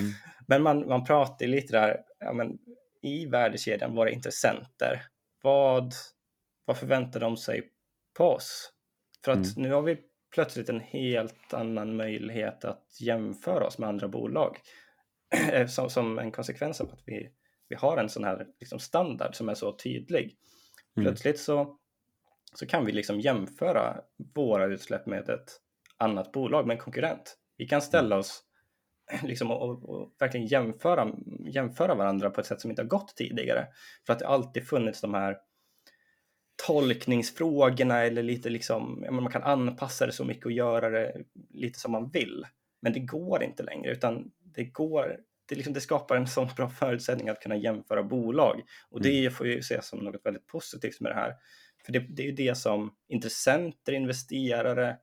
Men 0.48 0.64
man, 0.64 0.88
man 0.88 1.04
pratar 1.04 1.48
lite 1.48 1.74
där, 1.74 1.98
ja, 2.20 2.34
men, 2.34 2.58
i 3.02 3.26
värdekedjan, 3.26 3.96
våra 3.96 4.10
intressenter, 4.10 5.02
vad, 5.42 5.94
vad 6.66 6.78
förväntar 6.78 7.20
de 7.20 7.38
sig 7.38 7.70
på 8.18 8.24
oss? 8.24 8.72
För 9.26 9.32
att 9.32 9.38
mm. 9.38 9.50
nu 9.56 9.72
har 9.74 9.82
vi 9.82 9.98
plötsligt 10.36 10.70
en 10.70 10.80
helt 10.80 11.54
annan 11.54 11.96
möjlighet 11.96 12.66
att 12.66 12.98
jämföra 13.02 13.68
oss 13.68 13.78
med 13.78 13.90
andra 13.90 14.08
bolag 14.08 14.58
som, 15.68 15.90
som 15.90 16.20
en 16.20 16.32
konsekvens 16.32 16.82
av 16.82 16.92
att 16.92 17.04
vi, 17.06 17.30
vi 17.70 17.76
har 17.76 17.98
en 17.98 18.10
sån 18.10 18.24
här 18.24 18.48
liksom 18.60 18.80
standard 18.80 19.36
som 19.36 19.50
är 19.50 19.54
så 19.54 19.78
tydlig. 19.78 20.38
Mm. 20.98 21.06
Plötsligt 21.06 21.40
så, 21.40 21.78
så 22.54 22.68
kan 22.68 22.86
vi 22.86 22.92
liksom 22.92 23.20
jämföra 23.20 24.02
våra 24.36 24.66
utsläpp 24.66 25.06
med 25.06 25.30
ett 25.30 25.60
annat 25.98 26.32
bolag, 26.32 26.68
med 26.68 26.74
en 26.74 26.82
konkurrent. 26.82 27.38
Vi 27.58 27.68
kan 27.68 27.82
ställa 27.82 28.16
mm. 28.16 28.20
oss 28.20 28.44
liksom 29.24 29.52
och, 29.52 29.90
och, 29.90 30.16
verkligen 30.20 30.48
jämföra, 30.48 31.12
jämföra 31.40 31.96
varandra 31.96 32.30
på 32.30 32.42
ett 32.42 32.48
sätt 32.48 32.62
som 32.62 32.70
inte 32.70 32.82
har 32.82 32.88
gått 32.88 33.16
tidigare. 33.16 33.68
För 34.06 34.14
att 34.14 34.20
det 34.20 34.28
alltid 34.28 34.68
funnits 34.68 35.02
de 35.02 35.14
här 35.14 35.38
tolkningsfrågorna 36.68 38.04
eller 38.04 38.24
lite 38.24 38.50
liksom, 38.50 39.06
man 39.12 39.32
kan 39.32 39.44
anpassa 39.44 40.06
det 40.06 40.12
så 40.12 40.26
mycket 40.26 40.46
och 40.46 40.52
göra 40.52 40.90
det 40.90 41.24
lite 41.54 41.80
som 41.80 41.92
man 41.92 42.10
vill. 42.10 42.46
Men 42.82 42.94
det 42.94 43.00
går 43.00 43.44
inte 43.44 43.64
längre 43.64 43.92
utan 43.92 44.32
det 44.56 44.64
går, 44.64 45.18
det, 45.50 45.56
liksom, 45.56 45.74
det 45.74 45.82
skapar 45.82 46.16
en 46.16 46.28
sån 46.28 46.48
bra 46.58 46.70
förutsättning 46.70 47.30
att 47.30 47.40
kunna 47.40 47.56
jämföra 47.56 48.04
bolag 48.04 48.62
och 48.90 49.02
det 49.02 49.20
mm. 49.20 49.32
får 49.32 49.48
ju 49.48 49.60
ses 49.60 49.88
som 49.88 50.00
något 50.00 50.26
väldigt 50.26 50.48
positivt 50.48 51.02
med 51.02 51.12
det 51.12 51.16
här. 51.16 51.34
För 51.86 51.92
det, 51.92 52.00
det 52.00 52.22
är 52.22 52.26
ju 52.28 52.32
det 52.32 52.58
som 52.58 52.96
intressenter, 53.08 53.94
investerare 53.94 54.98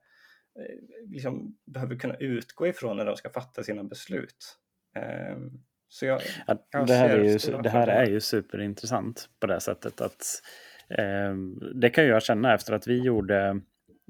liksom 1.05 1.57
behöver 1.65 1.95
kunna 1.95 2.15
utgå 2.15 2.67
ifrån 2.67 2.97
när 2.97 3.05
de 3.05 3.15
ska 3.15 3.29
fatta 3.29 3.63
sina 3.63 3.83
beslut. 3.83 4.57
Ehm, 4.95 5.51
så 5.87 6.05
jag, 6.05 6.21
jag 6.71 6.87
det, 6.87 6.93
här 6.93 7.09
är 7.09 7.23
ju, 7.23 7.37
det 7.61 7.69
här 7.69 7.87
är 7.87 8.05
ju 8.05 8.19
superintressant 8.19 9.29
på 9.39 9.47
det 9.47 9.59
sättet 9.59 10.01
att 10.01 10.41
eh, 10.89 11.35
det 11.75 11.89
kan 11.89 12.05
jag 12.05 12.23
känna 12.23 12.53
efter 12.53 12.73
att 12.73 12.87
vi 12.87 13.01
gjorde 13.01 13.61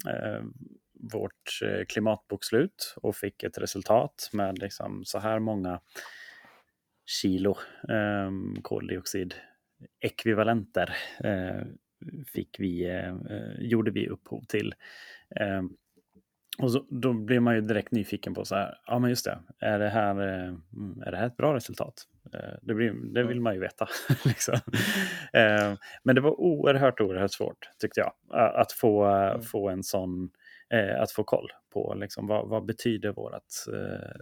eh, 0.07 0.43
vårt 1.13 1.59
eh, 1.63 1.85
klimatbokslut 1.85 2.95
och 3.01 3.15
fick 3.15 3.43
ett 3.43 3.57
resultat 3.57 4.29
med 4.33 4.59
liksom 4.59 5.05
så 5.05 5.19
här 5.19 5.39
många 5.39 5.79
kilo 7.05 7.57
eh, 7.89 8.31
koldioxidekvivalenter 8.61 10.95
eh, 11.23 11.61
fick 12.33 12.59
vi, 12.59 12.89
eh, 12.89 13.15
gjorde 13.59 13.91
vi 13.91 14.07
upphov 14.07 14.41
till. 14.41 14.73
Eh, 16.59 16.63
och 16.63 16.71
så, 16.71 16.85
då 16.89 17.13
blir 17.13 17.39
man 17.39 17.55
ju 17.55 17.61
direkt 17.61 17.91
nyfiken 17.91 18.33
på 18.33 18.45
så 18.45 18.55
här, 18.55 18.77
ja 18.85 18.99
men 18.99 19.09
just 19.09 19.25
det, 19.25 19.39
är 19.59 19.79
det 19.79 19.89
här, 19.89 20.15
eh, 20.15 20.53
är 21.05 21.11
det 21.11 21.17
här 21.17 21.27
ett 21.27 21.37
bra 21.37 21.55
resultat? 21.55 21.93
Eh, 22.33 22.55
det, 22.61 22.73
blir, 22.73 22.93
det 23.13 23.23
vill 23.23 23.41
man 23.41 23.53
ju 23.53 23.59
veta. 23.59 23.87
liksom. 24.25 24.53
Eh, 25.33 25.73
men 26.03 26.15
det 26.15 26.21
var 26.21 26.39
oerhört, 26.41 27.01
oerhört 27.01 27.33
svårt 27.33 27.69
tyckte 27.79 27.99
jag, 27.99 28.13
att 28.55 28.71
få, 28.71 29.05
mm. 29.05 29.41
få 29.41 29.69
en 29.69 29.83
sån, 29.83 30.29
att 30.97 31.11
få 31.11 31.23
koll 31.23 31.49
på 31.73 31.93
liksom, 31.97 32.27
vad, 32.27 32.49
vad 32.49 32.65
betyder 32.65 33.11
vårt 33.11 33.33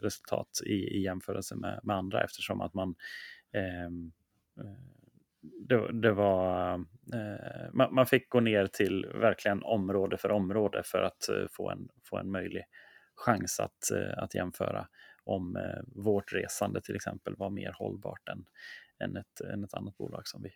resultat 0.02 0.48
i, 0.65 0.74
i 0.74 1.04
jämförelse 1.04 1.56
med, 1.56 1.80
med 1.84 1.96
andra 1.96 2.24
eftersom 2.24 2.62
att 2.62 2.74
man 2.74 2.96
ehm, 3.54 4.12
det, 5.41 6.01
det, 6.01 6.12
var, 6.12 6.73
eh, 7.13 7.73
man, 7.73 7.93
man, 7.93 8.06
fick 8.06 8.30
gå 8.30 8.39
ner 8.39 8.67
till 8.67 9.06
verkligen 9.13 9.63
område 9.63 10.17
för 10.17 10.32
område 10.32 10.82
för 10.86 11.01
att 11.01 11.30
eh, 11.30 11.47
få, 11.51 11.69
en, 11.69 11.89
få 12.04 12.17
en 12.17 12.32
möjlig 12.32 12.63
chans 13.15 13.60
att, 13.60 13.91
eh, 13.91 14.23
att 14.23 14.36
jämföra 14.36 14.88
om 15.23 15.56
eh, 15.56 16.04
vårt 16.04 16.34
resande 16.34 16.82
till 16.82 16.95
exempel 16.95 17.36
var 17.38 17.49
mer 17.49 17.71
hållbart 17.75 18.30
än, 18.30 18.45
än, 19.04 19.17
ett, 19.17 19.41
än 19.54 19.63
ett 19.63 19.73
annat 19.73 19.97
bolag 19.97 20.27
som 20.27 20.43
vi 20.43 20.49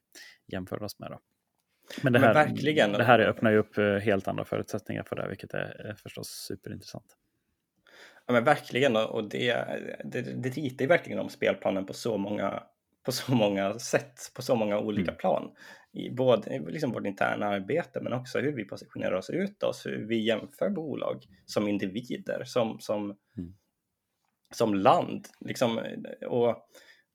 jämför 0.48 0.84
oss 0.84 1.00
med. 1.00 1.12
Då. 1.12 1.20
Men 2.02 2.14
det 2.14 2.20
här, 2.20 2.34
Men 2.34 2.48
verkligen. 2.48 2.92
det 2.92 3.04
här 3.04 3.20
öppnar 3.20 3.52
ju 3.52 3.58
upp 3.58 3.78
eh, 3.78 3.96
helt 3.96 4.28
andra 4.28 4.46
förutsättningar 4.46 5.04
för 5.04 5.16
det, 5.16 5.28
vilket 5.28 5.54
är, 5.54 5.86
är 5.86 5.94
förstås 5.94 6.28
superintressant. 6.28 7.18
Ja 8.28 8.34
men 8.34 8.44
verkligen 8.44 8.96
och 8.96 9.30
det, 9.30 9.54
det, 10.04 10.22
det 10.22 10.50
ritar 10.50 10.84
ju 10.84 10.88
verkligen 10.88 11.20
om 11.20 11.30
spelplanen 11.30 11.86
på 11.86 11.94
så 11.94 12.18
många 12.18 12.64
på 13.06 13.12
så 13.12 13.36
många 13.36 13.80
sätt, 13.80 14.32
på 14.36 14.42
så 14.42 14.56
många 14.56 14.80
olika 14.80 15.12
mm. 15.12 15.18
plan. 15.18 15.52
I 15.94 16.10
både 16.10 16.60
liksom 16.60 16.92
vårt 16.92 17.06
interna 17.06 17.46
arbete 17.46 18.02
men 18.02 18.14
också 18.14 18.40
hur 18.40 18.52
vi 18.52 18.66
positionerar 18.66 19.14
oss 19.14 19.30
utåt, 19.30 19.82
hur 19.86 20.08
vi 20.08 20.28
jämför 20.28 20.70
bolag 20.70 21.26
som 21.46 21.68
individer, 21.68 22.44
som, 22.46 22.80
som, 22.80 23.04
mm. 23.38 23.56
som 24.54 24.74
land. 24.74 25.28
Liksom, 25.40 25.80
och, 26.28 26.50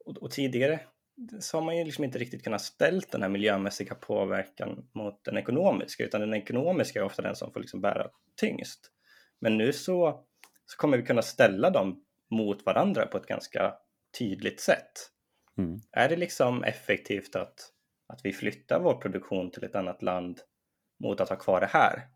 och, 0.04 0.16
och, 0.20 0.30
tidigare 0.30 0.80
så 1.40 1.56
har 1.56 1.64
man 1.64 1.78
ju 1.78 1.84
liksom 1.84 2.04
inte 2.04 2.18
riktigt 2.18 2.44
kunnat 2.44 2.62
ställa 2.62 3.00
den 3.12 3.22
här 3.22 3.28
miljömässiga 3.28 3.94
påverkan 3.94 4.88
mot 4.94 5.24
den 5.24 5.38
ekonomiska, 5.38 6.04
utan 6.04 6.20
den 6.20 6.34
ekonomiska 6.34 7.00
är 7.00 7.04
ofta 7.04 7.22
den 7.22 7.36
som 7.36 7.52
får 7.52 7.60
liksom 7.60 7.80
bära 7.80 8.06
tyngst. 8.40 8.90
Men 9.40 9.58
nu 9.58 9.72
så, 9.72 10.24
så 10.66 10.76
kommer 10.76 10.96
vi 10.96 11.02
kunna 11.02 11.22
ställa 11.22 11.70
dem 11.70 12.04
mot 12.30 12.66
varandra 12.66 13.06
på 13.06 13.16
ett 13.16 13.26
ganska 13.26 13.74
tydligt 14.18 14.60
sätt. 14.60 15.10
Mm. 15.60 15.80
Är 15.92 16.08
det 16.08 16.16
liksom 16.16 16.64
effektivt 16.64 17.36
att, 17.36 17.72
att 18.06 18.20
vi 18.24 18.32
flyttar 18.32 18.80
vår 18.80 18.94
produktion 18.94 19.50
till 19.50 19.64
ett 19.64 19.74
annat 19.74 20.02
land 20.02 20.40
mot 21.02 21.20
att 21.20 21.28
ha 21.28 21.36
kvar 21.36 21.60
det 21.60 21.66
här? 21.66 22.08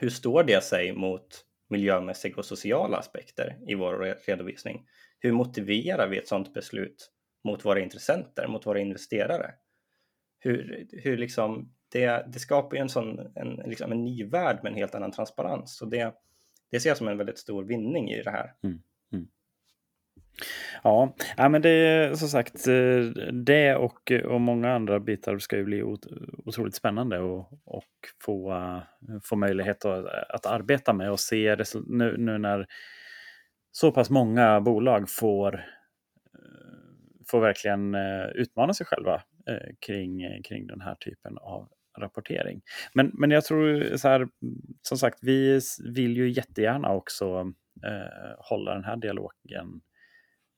Hur 0.00 0.10
står 0.10 0.42
det 0.42 0.64
sig 0.64 0.92
mot 0.92 1.44
miljömässiga 1.68 2.36
och 2.36 2.44
sociala 2.44 2.96
aspekter 2.96 3.58
i 3.68 3.74
vår 3.74 4.16
redovisning? 4.26 4.86
Hur 5.18 5.32
motiverar 5.32 6.08
vi 6.08 6.18
ett 6.18 6.28
sådant 6.28 6.54
beslut 6.54 7.10
mot 7.44 7.64
våra 7.64 7.80
intressenter, 7.80 8.46
mot 8.48 8.66
våra 8.66 8.80
investerare? 8.80 9.54
Hur, 10.38 10.86
hur 10.92 11.16
liksom, 11.16 11.74
det, 11.92 12.26
det 12.32 12.38
skapar 12.38 12.76
ju 12.76 12.80
en, 12.80 12.88
sån, 12.88 13.18
en, 13.34 13.54
liksom 13.66 13.92
en 13.92 14.04
ny 14.04 14.24
värld 14.24 14.58
med 14.62 14.72
en 14.72 14.78
helt 14.78 14.94
annan 14.94 15.12
transparens. 15.12 15.82
Och 15.82 15.88
det, 15.88 16.14
det 16.70 16.80
ser 16.80 16.90
jag 16.90 16.96
som 16.96 17.08
en 17.08 17.18
väldigt 17.18 17.38
stor 17.38 17.64
vinning 17.64 18.10
i 18.10 18.22
det 18.22 18.30
här. 18.30 18.54
Mm. 18.62 18.82
Ja, 20.82 21.14
ja 21.36 21.48
men 21.48 21.62
det 21.62 21.70
är 21.70 22.14
som 22.14 22.28
sagt 22.28 22.68
eh, 22.68 23.00
det 23.32 23.74
och, 23.74 24.10
eh, 24.10 24.20
och 24.20 24.40
många 24.40 24.74
andra 24.74 25.00
bitar 25.00 25.38
ska 25.38 25.56
ju 25.56 25.64
bli 25.64 25.82
otroligt 25.82 26.74
spännande 26.74 27.18
och, 27.18 27.52
och 27.64 27.84
få, 28.24 28.52
eh, 28.52 28.82
få 29.22 29.36
möjlighet 29.36 29.84
att, 29.84 30.06
att 30.06 30.46
arbeta 30.46 30.92
med 30.92 31.10
och 31.10 31.20
se 31.20 31.56
nu, 31.86 32.16
nu 32.18 32.38
när 32.38 32.66
så 33.72 33.92
pass 33.92 34.10
många 34.10 34.60
bolag 34.60 35.10
får, 35.10 35.64
får 37.30 37.40
verkligen 37.40 37.94
utmana 38.34 38.74
sig 38.74 38.86
själva 38.86 39.22
kring, 39.86 40.42
kring 40.42 40.66
den 40.66 40.80
här 40.80 40.94
typen 40.94 41.38
av 41.38 41.68
rapportering. 41.98 42.60
Men, 42.92 43.10
men 43.14 43.30
jag 43.30 43.44
tror 43.44 43.96
så 43.96 44.08
här, 44.08 44.28
som 44.82 44.98
sagt, 44.98 45.18
vi 45.22 45.60
vill 45.84 46.16
ju 46.16 46.30
jättegärna 46.30 46.92
också 46.92 47.52
hålla 48.38 48.74
den 48.74 48.84
här 48.84 48.96
dialogen 48.96 49.66
eh, 49.66 49.93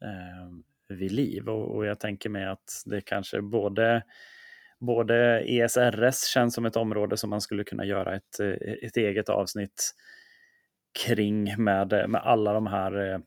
Ehm, 0.04 0.62
vid 0.88 1.12
liv. 1.12 1.48
Och, 1.48 1.76
och, 1.76 1.86
jag 1.86 2.00
tänker 2.00 2.30
mig 2.30 2.44
att 2.44 2.82
det 2.86 3.00
kanske 3.00 3.42
både 3.42 4.02
Både 4.78 5.40
ESRS 5.40 6.24
känns 6.24 6.54
som 6.54 6.66
ett 6.66 6.76
område 6.76 7.16
som 7.16 7.30
man 7.30 7.40
skulle 7.40 7.64
kunna 7.64 7.84
göra 7.84 8.16
ett, 8.16 8.40
eh, 8.40 8.72
ett 8.82 8.96
eget 8.96 9.28
avsnitt 9.28 9.94
kring 11.04 11.62
med, 11.62 12.04
med 12.08 12.20
alla 12.24 12.52
de 12.52 12.66
här 12.66 12.96
eh, 12.96 13.20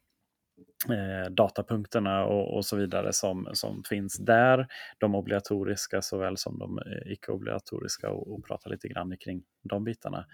eh, 0.97 1.29
datapunkterna 1.32 2.25
och, 2.25 2.55
och, 2.58 2.65
så 2.65 2.75
vidare 2.75 3.13
som, 3.13 3.49
som 3.53 3.84
finns 3.84 4.17
där. 4.17 4.67
De 4.97 5.15
obligatoriska 5.15 6.01
såväl 6.01 6.38
som 6.38 6.60
de 6.60 6.79
eh, 6.79 7.12
icke-obligatoriska 7.12 8.10
och, 8.10 8.34
och 8.34 8.45
prata 8.45 8.69
lite 8.69 8.88
grann 8.88 9.17
kring 9.17 9.43
de 9.63 9.84
bitarna. 9.84 10.25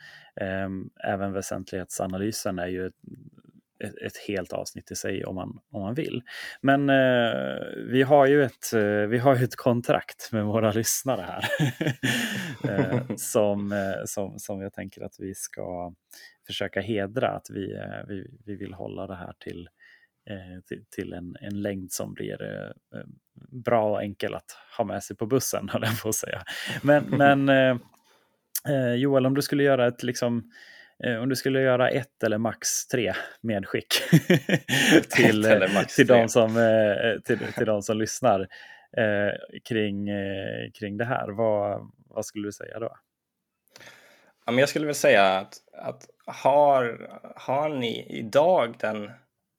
Eh, 0.42 0.70
även 1.04 1.34
väsentlighetsanalysen 1.34 2.60
är 2.60 2.68
ju 2.68 2.92
ett, 3.84 3.98
ett, 3.98 4.18
helt 4.28 4.54
avsnitt 4.54 4.92
i 4.92 4.96
sig 4.96 5.26
om 5.26 5.36
man, 5.36 5.60
om 5.72 5.82
man 5.82 5.94
vill. 5.94 6.22
Men 6.62 6.90
eh, 6.90 7.56
vi, 7.88 8.04
har 8.04 8.28
ju 8.28 8.44
ett, 8.44 8.74
eh, 8.74 8.82
vi 8.82 9.18
har 9.18 9.36
ju 9.36 9.44
ett 9.44 9.56
kontrakt 9.56 10.32
med 10.32 10.46
våra 10.46 10.72
lyssnare 10.72 11.22
här 11.22 11.46
eh, 12.70 13.16
som, 13.16 13.72
eh, 13.72 14.06
som, 14.06 14.40
som 14.40 14.62
jag 14.62 14.74
tänker 14.74 15.02
att 15.02 15.16
vi 15.20 15.36
ska 15.36 15.94
försöka 16.48 16.82
hedra. 16.82 17.30
Att 17.30 17.50
vi, 17.50 17.74
eh, 17.74 18.08
vi, 18.08 18.28
vi 18.46 18.56
vill 18.56 18.74
hålla 18.74 19.08
det 19.08 19.16
här 19.16 19.34
till, 19.40 19.70
eh, 20.30 20.62
till, 20.68 20.86
till, 20.90 21.14
en, 21.14 21.36
en 21.42 21.62
längd 21.62 21.92
som 21.92 22.14
blir 22.14 22.44
eh, 22.44 23.00
eh, 23.00 23.06
bra 23.52 23.92
och 23.92 24.04
enkel 24.04 24.36
att 24.36 24.58
ha 24.78 24.86
med 24.86 25.04
sig 25.04 25.16
på 25.16 25.26
bussen, 25.26 25.70
höll 25.72 25.84
jag 25.84 26.02
på 26.02 26.10
att 26.10 26.16
säga. 26.16 26.44
Men, 26.84 27.04
men 27.04 27.80
Joel, 28.98 29.26
om 29.26 29.34
du 29.34 29.42
skulle 29.42 29.64
göra 29.64 29.88
ett 29.88 30.04
liksom 30.04 30.52
Eh, 30.52 30.75
om 31.22 31.30
du 31.30 31.36
skulle 31.36 31.62
göra 31.62 31.90
ett 31.90 32.24
eller 32.24 32.38
max 32.38 32.88
tre 32.88 33.14
medskick 33.42 33.88
till, 35.10 35.44
till, 35.96 36.08
de 36.08 36.30
som, 36.30 36.58
eh, 36.58 37.22
till, 37.22 37.40
till 37.54 37.66
de 37.66 37.82
som 37.82 37.98
lyssnar. 37.98 38.48
eh, 38.98 39.60
kring, 39.64 40.10
eh, 40.10 40.72
kring 40.72 40.98
det 40.98 41.06
här. 41.06 41.28
Vad, 41.30 41.92
vad 42.10 42.26
skulle 42.26 42.48
du 42.48 42.52
säga 42.52 42.80
då? 42.80 42.96
Ja, 44.46 44.52
men 44.52 44.58
jag 44.58 44.70
skulle 44.70 44.86
väl 44.86 44.96
säga 44.96 45.38
att, 45.38 45.54
att 45.74 46.10
har, 46.26 47.10
har 47.36 47.70
ni 47.70 48.06
idag 48.10 48.76
den, 48.80 49.12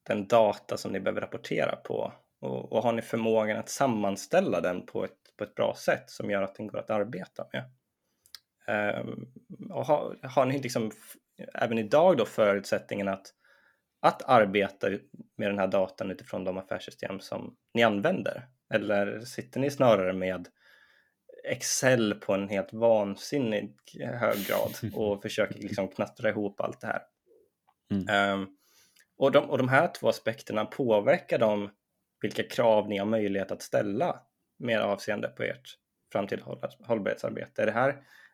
den 0.07 0.29
data 0.29 0.77
som 0.77 0.93
ni 0.93 1.01
behöver 1.01 1.21
rapportera 1.21 1.77
på 1.77 2.13
och, 2.41 2.73
och 2.73 2.83
har 2.83 2.93
ni 2.93 3.03
förmågan 3.03 3.59
att 3.59 3.69
sammanställa 3.69 4.61
den 4.61 4.87
på 4.87 5.05
ett, 5.05 5.37
på 5.39 5.45
ett 5.45 5.55
bra 5.55 5.75
sätt 5.77 6.11
som 6.11 6.31
gör 6.31 6.43
att 6.43 6.55
den 6.55 6.67
går 6.67 6.79
att 6.79 6.91
arbeta 6.91 7.47
med? 7.53 7.65
Um, 8.69 9.33
och 9.71 9.87
har, 9.87 10.19
har 10.23 10.47
ni 10.47 10.59
liksom 10.59 10.91
även 11.55 11.79
idag 11.79 12.17
då 12.17 12.25
förutsättningen 12.25 13.09
att, 13.09 13.27
att 14.01 14.23
arbeta 14.23 14.89
med 15.37 15.51
den 15.51 15.59
här 15.59 15.67
datan 15.67 16.11
utifrån 16.11 16.45
de 16.45 16.59
affärssystem 16.59 17.21
som 17.21 17.57
ni 17.75 17.83
använder? 17.83 18.49
Eller 18.75 19.21
sitter 19.21 19.61
ni 19.61 19.71
snarare 19.71 20.13
med 20.13 20.49
Excel 21.45 22.15
på 22.15 22.35
en 22.35 22.49
helt 22.49 22.73
vansinnig 22.73 23.77
hög 24.01 24.47
grad 24.47 24.93
och 24.95 25.23
försöker 25.23 25.59
liksom 25.59 25.89
knattra 25.89 26.29
ihop 26.29 26.61
allt 26.61 26.81
det 26.81 26.87
här? 26.87 27.03
Mm. 27.91 28.41
Um, 28.41 28.57
och, 29.19 29.33
de, 29.33 29.51
och 29.51 29.59
de 29.59 29.69
här 29.69 29.89
två 29.89 30.09
aspekterna, 30.09 30.65
påverkar 30.65 31.39
de 31.39 31.71
vilka 32.21 32.43
krav 32.43 32.89
ni 32.89 32.99
har 32.99 33.07
möjlighet 33.07 33.51
att 33.51 33.63
ställa 33.63 34.21
med 34.59 34.81
avseende 34.81 35.29
på 35.29 35.43
ert 35.43 35.79
framtida 36.13 36.43
hållbarhetsarbete? 36.81 37.63
Är 37.63 37.67
det 37.67 37.73
här, 37.73 37.89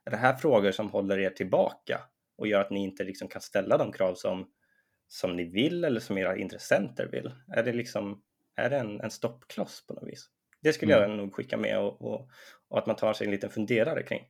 är 0.05 0.11
det 0.11 0.17
här 0.17 0.35
frågor 0.35 0.73
som 0.73 0.91
håller 0.91 1.19
er 1.19 1.31
tillbaka 1.31 2.01
och 2.43 2.49
gör 2.49 2.61
att 2.61 2.71
ni 2.71 2.85
inte 2.85 3.05
liksom 3.05 3.29
kan 3.29 3.41
ställa 3.41 3.79
de 3.79 3.93
krav 3.93 4.15
som, 4.15 4.49
som 5.09 5.37
ni 5.37 5.45
vill 5.45 5.85
eller 5.85 6.01
som 6.01 6.19
era 6.19 6.37
intressenter 6.37 7.07
vill? 7.07 7.31
Är 7.57 7.63
det, 7.63 7.73
liksom, 7.73 8.23
är 8.57 8.71
det 8.71 8.77
en, 8.77 9.01
en 9.01 9.11
stoppkloss 9.11 9.87
på 9.87 9.95
något 9.95 10.09
vis? 10.09 10.29
Det 10.63 10.73
skulle 10.73 10.97
mm. 10.97 11.11
jag 11.11 11.17
nog 11.17 11.35
skicka 11.35 11.57
med 11.57 11.79
och, 11.79 12.03
och, 12.03 12.29
och, 12.69 12.79
att 12.79 12.87
man 12.87 12.97
tar 12.97 13.13
sig 13.13 13.25
en 13.25 13.31
liten 13.31 13.51
funderare 13.51 14.03
kring. 14.03 14.25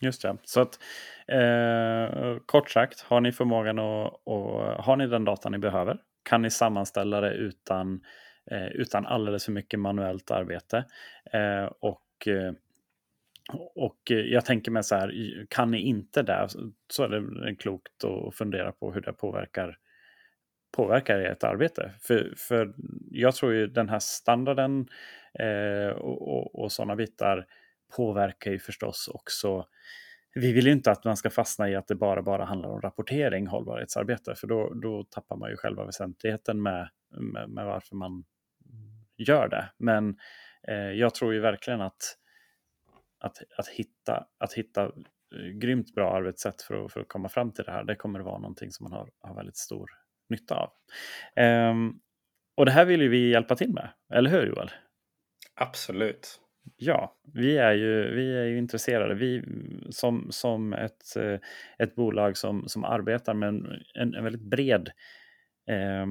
Just 0.00 0.22
det. 0.22 0.36
Så 0.44 0.60
att 0.60 0.78
eh, 1.28 2.38
kort 2.46 2.70
sagt, 2.70 3.00
har 3.00 3.20
ni 3.20 3.32
förmågan 3.32 3.78
och, 3.78 4.28
och 4.28 4.60
har 4.84 4.96
ni 4.96 5.06
den 5.06 5.24
data 5.24 5.48
ni 5.48 5.58
behöver? 5.58 5.98
Kan 6.22 6.42
ni 6.42 6.50
sammanställa 6.50 7.20
det 7.20 7.30
utan, 7.30 8.00
eh, 8.50 8.66
utan 8.66 9.06
alldeles 9.06 9.44
för 9.44 9.52
mycket 9.52 9.80
manuellt 9.80 10.30
arbete? 10.30 10.84
Eh, 11.32 11.64
och 11.80 12.28
eh, 12.28 12.52
och 13.74 14.10
eh, 14.10 14.16
jag 14.16 14.44
tänker 14.44 14.70
mig 14.70 14.84
så 14.84 14.94
här, 14.94 15.12
kan 15.50 15.70
ni 15.70 15.78
inte 15.78 16.22
det 16.22 16.48
så 16.92 17.04
är 17.04 17.08
det 17.08 17.56
klokt 17.56 18.04
att 18.04 18.34
fundera 18.34 18.72
på 18.72 18.92
hur 18.92 19.00
det 19.00 19.12
påverkar, 19.12 19.78
påverkar 20.76 21.18
ert 21.18 21.44
arbete. 21.44 21.90
För, 22.00 22.34
för 22.36 22.74
jag 23.10 23.34
tror 23.34 23.52
ju 23.52 23.66
den 23.66 23.88
här 23.88 23.98
standarden 23.98 24.88
eh, 25.38 25.96
och, 25.96 26.28
och, 26.28 26.62
och 26.62 26.72
sådana 26.72 26.96
bitar 26.96 27.46
påverkar 27.96 28.50
ju 28.50 28.58
förstås 28.58 29.08
också 29.08 29.66
vi 30.34 30.52
vill 30.52 30.66
ju 30.66 30.72
inte 30.72 30.90
att 30.90 31.04
man 31.04 31.16
ska 31.16 31.30
fastna 31.30 31.70
i 31.70 31.74
att 31.74 31.88
det 31.88 31.94
bara, 31.94 32.22
bara 32.22 32.44
handlar 32.44 32.68
om 32.68 32.80
rapportering, 32.80 33.46
hållbarhetsarbete, 33.46 34.34
för 34.34 34.46
då, 34.46 34.74
då 34.74 35.04
tappar 35.04 35.36
man 35.36 35.50
ju 35.50 35.56
själva 35.56 35.84
väsentligheten 35.84 36.62
med, 36.62 36.88
med, 37.10 37.50
med 37.50 37.66
varför 37.66 37.96
man 37.96 38.24
gör 39.16 39.48
det. 39.48 39.70
Men 39.78 40.16
eh, 40.68 40.74
jag 40.74 41.14
tror 41.14 41.34
ju 41.34 41.40
verkligen 41.40 41.80
att 41.80 42.16
att, 43.24 43.42
att, 43.58 43.68
hitta, 43.68 44.26
att 44.38 44.52
hitta 44.52 44.84
eh, 44.84 45.48
grymt 45.54 45.94
bra 45.94 46.16
arbetssätt 46.16 46.62
för 46.62 46.84
att, 46.84 46.92
för 46.92 47.00
att 47.00 47.08
komma 47.08 47.28
fram 47.28 47.52
till 47.52 47.64
det 47.64 47.72
här, 47.72 47.84
det 47.84 47.96
kommer 47.96 48.20
att 48.20 48.26
vara 48.26 48.38
någonting 48.38 48.70
som 48.70 48.84
man 48.84 48.92
har, 48.92 49.10
har 49.20 49.34
väldigt 49.34 49.56
stor 49.56 49.90
nytta 50.28 50.54
av. 50.54 50.70
Um, 51.70 52.00
och 52.56 52.66
det 52.66 52.72
här 52.72 52.84
vill 52.84 53.00
ju 53.00 53.08
vi 53.08 53.30
hjälpa 53.30 53.56
till 53.56 53.72
med, 53.72 53.88
eller 54.12 54.30
hur 54.30 54.46
Joel? 54.46 54.70
Absolut. 55.54 56.40
Ja, 56.76 57.18
vi 57.32 57.58
är 57.58 57.72
ju, 57.72 58.14
vi 58.14 58.36
är 58.36 58.44
ju 58.44 58.58
intresserade. 58.58 59.14
Vi 59.14 59.44
som, 59.90 60.26
som 60.30 60.72
ett, 60.72 61.16
eh, 61.16 61.38
ett 61.78 61.94
bolag 61.94 62.36
som, 62.36 62.68
som 62.68 62.84
arbetar 62.84 63.34
med 63.34 63.48
en, 63.48 63.82
en, 63.94 64.14
en 64.14 64.24
väldigt 64.24 64.50
bred 64.50 64.90
eh, 65.70 66.06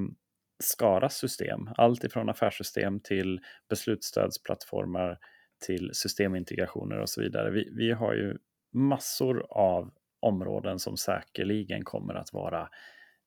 skara 0.64 1.10
system. 1.10 1.70
Allt 1.78 2.04
ifrån 2.04 2.30
affärssystem 2.30 3.00
till 3.00 3.40
beslutsstödsplattformar 3.70 5.18
till 5.64 5.90
systemintegrationer 5.94 7.00
och 7.00 7.10
så 7.10 7.22
vidare. 7.22 7.52
Vi, 7.52 7.70
vi 7.76 7.92
har 7.92 8.14
ju 8.14 8.38
massor 8.74 9.46
av 9.50 9.92
områden 10.20 10.80
som 10.80 10.98
säkerligen 10.98 11.84
kommer 11.84 12.14
att 12.14 12.34
vara 12.34 12.70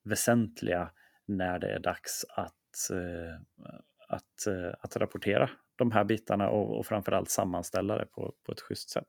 väsentliga 0.05 0.91
när 1.27 1.59
det 1.59 1.69
är 1.69 1.79
dags 1.79 2.25
att, 2.29 2.91
eh, 2.91 3.41
att, 4.09 4.47
eh, 4.47 4.75
att 4.81 4.97
rapportera 4.97 5.51
de 5.77 5.93
här 5.93 6.05
bitarna 6.05 6.49
och, 6.49 6.79
och 6.79 6.87
framförallt 6.87 7.31
sammanställa 7.31 7.99
det 7.99 8.07
på, 8.07 8.35
på 8.47 8.53
ett 8.53 8.61
schysst 8.61 8.91
sätt. 8.91 9.09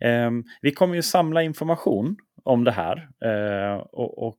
Ehm, 0.00 0.44
vi 0.62 0.72
kommer 0.72 0.94
ju 0.94 1.02
samla 1.02 1.42
information 1.42 2.16
om 2.44 2.64
det 2.64 2.72
här 2.72 3.08
eh, 3.24 3.76
och, 3.76 4.26
och 4.26 4.38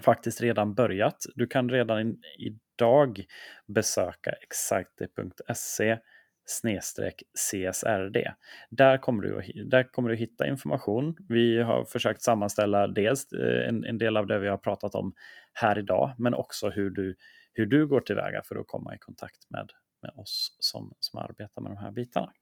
faktiskt 0.00 0.40
redan 0.40 0.74
börjat. 0.74 1.26
Du 1.34 1.46
kan 1.46 1.70
redan 1.70 2.16
idag 2.38 3.24
besöka 3.66 4.32
excite.se 4.32 5.98
CSRD. 6.46 8.32
Där 8.70 8.98
kommer, 8.98 9.22
du, 9.22 9.64
där 9.64 9.82
kommer 9.82 10.10
du 10.10 10.16
hitta 10.16 10.46
information. 10.46 11.16
Vi 11.28 11.62
har 11.62 11.84
försökt 11.84 12.22
sammanställa 12.22 12.86
dels 12.86 13.32
eh, 13.32 13.68
en, 13.68 13.84
en, 13.84 13.98
del 13.98 14.16
av 14.16 14.26
det 14.26 14.38
vi 14.38 14.48
har 14.48 14.56
pratat 14.56 14.94
om 14.94 15.12
här 15.52 15.78
idag, 15.78 16.14
men 16.18 16.34
också 16.34 16.70
hur 16.70 16.90
du, 16.90 17.16
hur 17.52 17.66
du 17.66 17.86
går 17.86 18.00
tillväga 18.00 18.42
för 18.44 18.56
att 18.56 18.66
komma 18.66 18.94
i 18.94 18.98
kontakt 18.98 19.50
med, 19.50 19.70
med 20.02 20.12
oss 20.16 20.56
som, 20.58 20.92
som 21.00 21.18
arbetar 21.18 21.62
med 21.62 21.70
de 21.72 21.76
här 21.76 21.90
bitarna. 21.90 22.32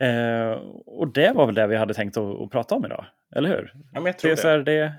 Eh, 0.00 0.52
och 0.86 1.12
det 1.12 1.32
var 1.32 1.46
väl 1.46 1.54
det 1.54 1.66
vi 1.66 1.76
hade 1.76 1.94
tänkt 1.94 2.16
att, 2.16 2.40
att 2.40 2.50
prata 2.50 2.74
om 2.74 2.84
idag, 2.84 3.06
eller 3.36 3.48
hur? 3.48 3.72
Ja, 3.74 4.00
men 4.00 4.06
jag 4.06 4.18
tror 4.18 4.36
CSRD, 4.36 4.64
det. 4.64 4.94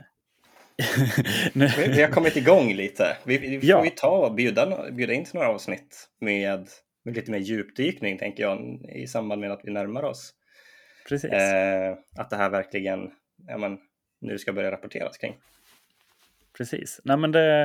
vi, 1.53 1.87
vi 1.87 2.01
har 2.01 2.09
kommit 2.09 2.35
igång 2.35 2.73
lite. 2.73 3.17
Vi, 3.23 3.37
vi 3.37 3.59
får 3.59 3.69
ja. 3.69 3.81
vi 3.81 3.89
ta 3.89 4.27
och 4.27 4.33
bjuda, 4.33 4.91
bjuda 4.91 5.13
in 5.13 5.25
till 5.25 5.35
några 5.35 5.49
avsnitt 5.49 6.09
med 6.19 6.67
med 7.03 7.15
lite 7.15 7.31
mer 7.31 7.39
djupdykning 7.39 8.17
tänker 8.17 8.43
jag 8.43 8.85
i 8.95 9.07
samband 9.07 9.41
med 9.41 9.51
att 9.51 9.61
vi 9.63 9.71
närmar 9.71 10.03
oss. 10.03 10.33
Precis. 11.09 11.31
Eh, 11.31 11.97
att 12.17 12.29
det 12.29 12.35
här 12.35 12.49
verkligen 12.49 13.11
ja, 13.47 13.57
men, 13.57 13.77
nu 14.21 14.37
ska 14.37 14.53
börja 14.53 14.71
rapporteras 14.71 15.17
kring. 15.17 15.35
Precis, 16.57 17.01
Nej, 17.03 17.17
men 17.17 17.31
det, 17.31 17.63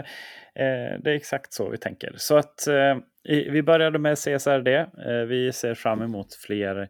eh, 0.55 1.01
det 1.01 1.11
är 1.11 1.15
exakt 1.15 1.53
så 1.53 1.71
vi 1.71 1.79
tänker. 1.79 2.13
Så 2.17 2.37
att 2.37 2.67
eh, 2.67 2.97
vi 3.25 3.63
började 3.63 3.99
med 3.99 4.19
CSRD. 4.19 4.69
Eh, 4.77 5.27
vi 5.29 5.53
ser 5.53 5.75
fram 5.75 6.03
emot 6.03 6.35
fler 6.35 6.89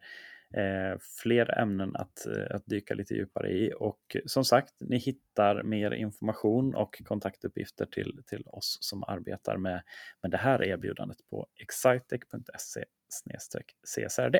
eh, 0.56 0.98
fler 1.22 1.58
ämnen 1.58 1.96
att, 1.96 2.26
eh, 2.26 2.56
att 2.56 2.66
dyka 2.66 2.94
lite 2.94 3.14
djupare 3.14 3.50
i. 3.50 3.72
Och 3.78 4.16
som 4.26 4.44
sagt, 4.44 4.74
ni 4.80 4.96
hittar 4.96 5.62
mer 5.62 5.90
information 5.90 6.74
och 6.74 7.02
kontaktuppgifter 7.04 7.86
till, 7.86 8.22
till 8.26 8.42
oss 8.46 8.78
som 8.80 9.04
arbetar 9.04 9.56
med, 9.56 9.82
med 10.22 10.30
det 10.30 10.36
här 10.36 10.64
erbjudandet 10.64 11.18
på 11.30 11.46
excitec.se 11.62 12.84
csrd. 13.84 14.38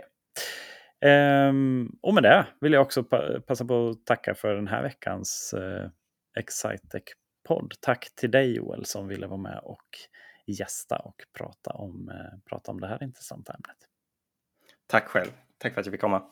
Ehm, 1.00 1.98
och 2.02 2.14
med 2.14 2.22
det 2.22 2.46
vill 2.60 2.72
jag 2.72 2.82
också 2.82 3.04
pa 3.04 3.40
passa 3.46 3.64
på 3.64 3.88
att 3.88 4.06
tacka 4.06 4.34
för 4.34 4.54
den 4.54 4.68
här 4.68 4.82
veckans 4.82 5.54
eh, 5.54 5.88
Excitec-podd. 6.38 7.72
Tack 7.80 8.14
till 8.14 8.30
dig 8.30 8.56
Joel 8.56 8.84
som 8.84 9.08
ville 9.08 9.26
vara 9.26 9.40
med 9.40 9.60
och 9.62 9.88
gästa 10.46 10.96
och 10.96 11.22
prata 11.38 11.70
om, 11.70 12.08
eh, 12.08 12.38
prata 12.44 12.70
om 12.70 12.80
det 12.80 12.86
här 12.86 13.02
intressanta 13.02 13.52
ämnet. 13.52 13.76
Tack 14.86 15.04
själv. 15.08 15.30
Tack 15.64 15.74
för 15.74 15.80
att 15.80 15.86
jag 15.86 15.92
fick 15.92 16.00
komma. 16.00 16.22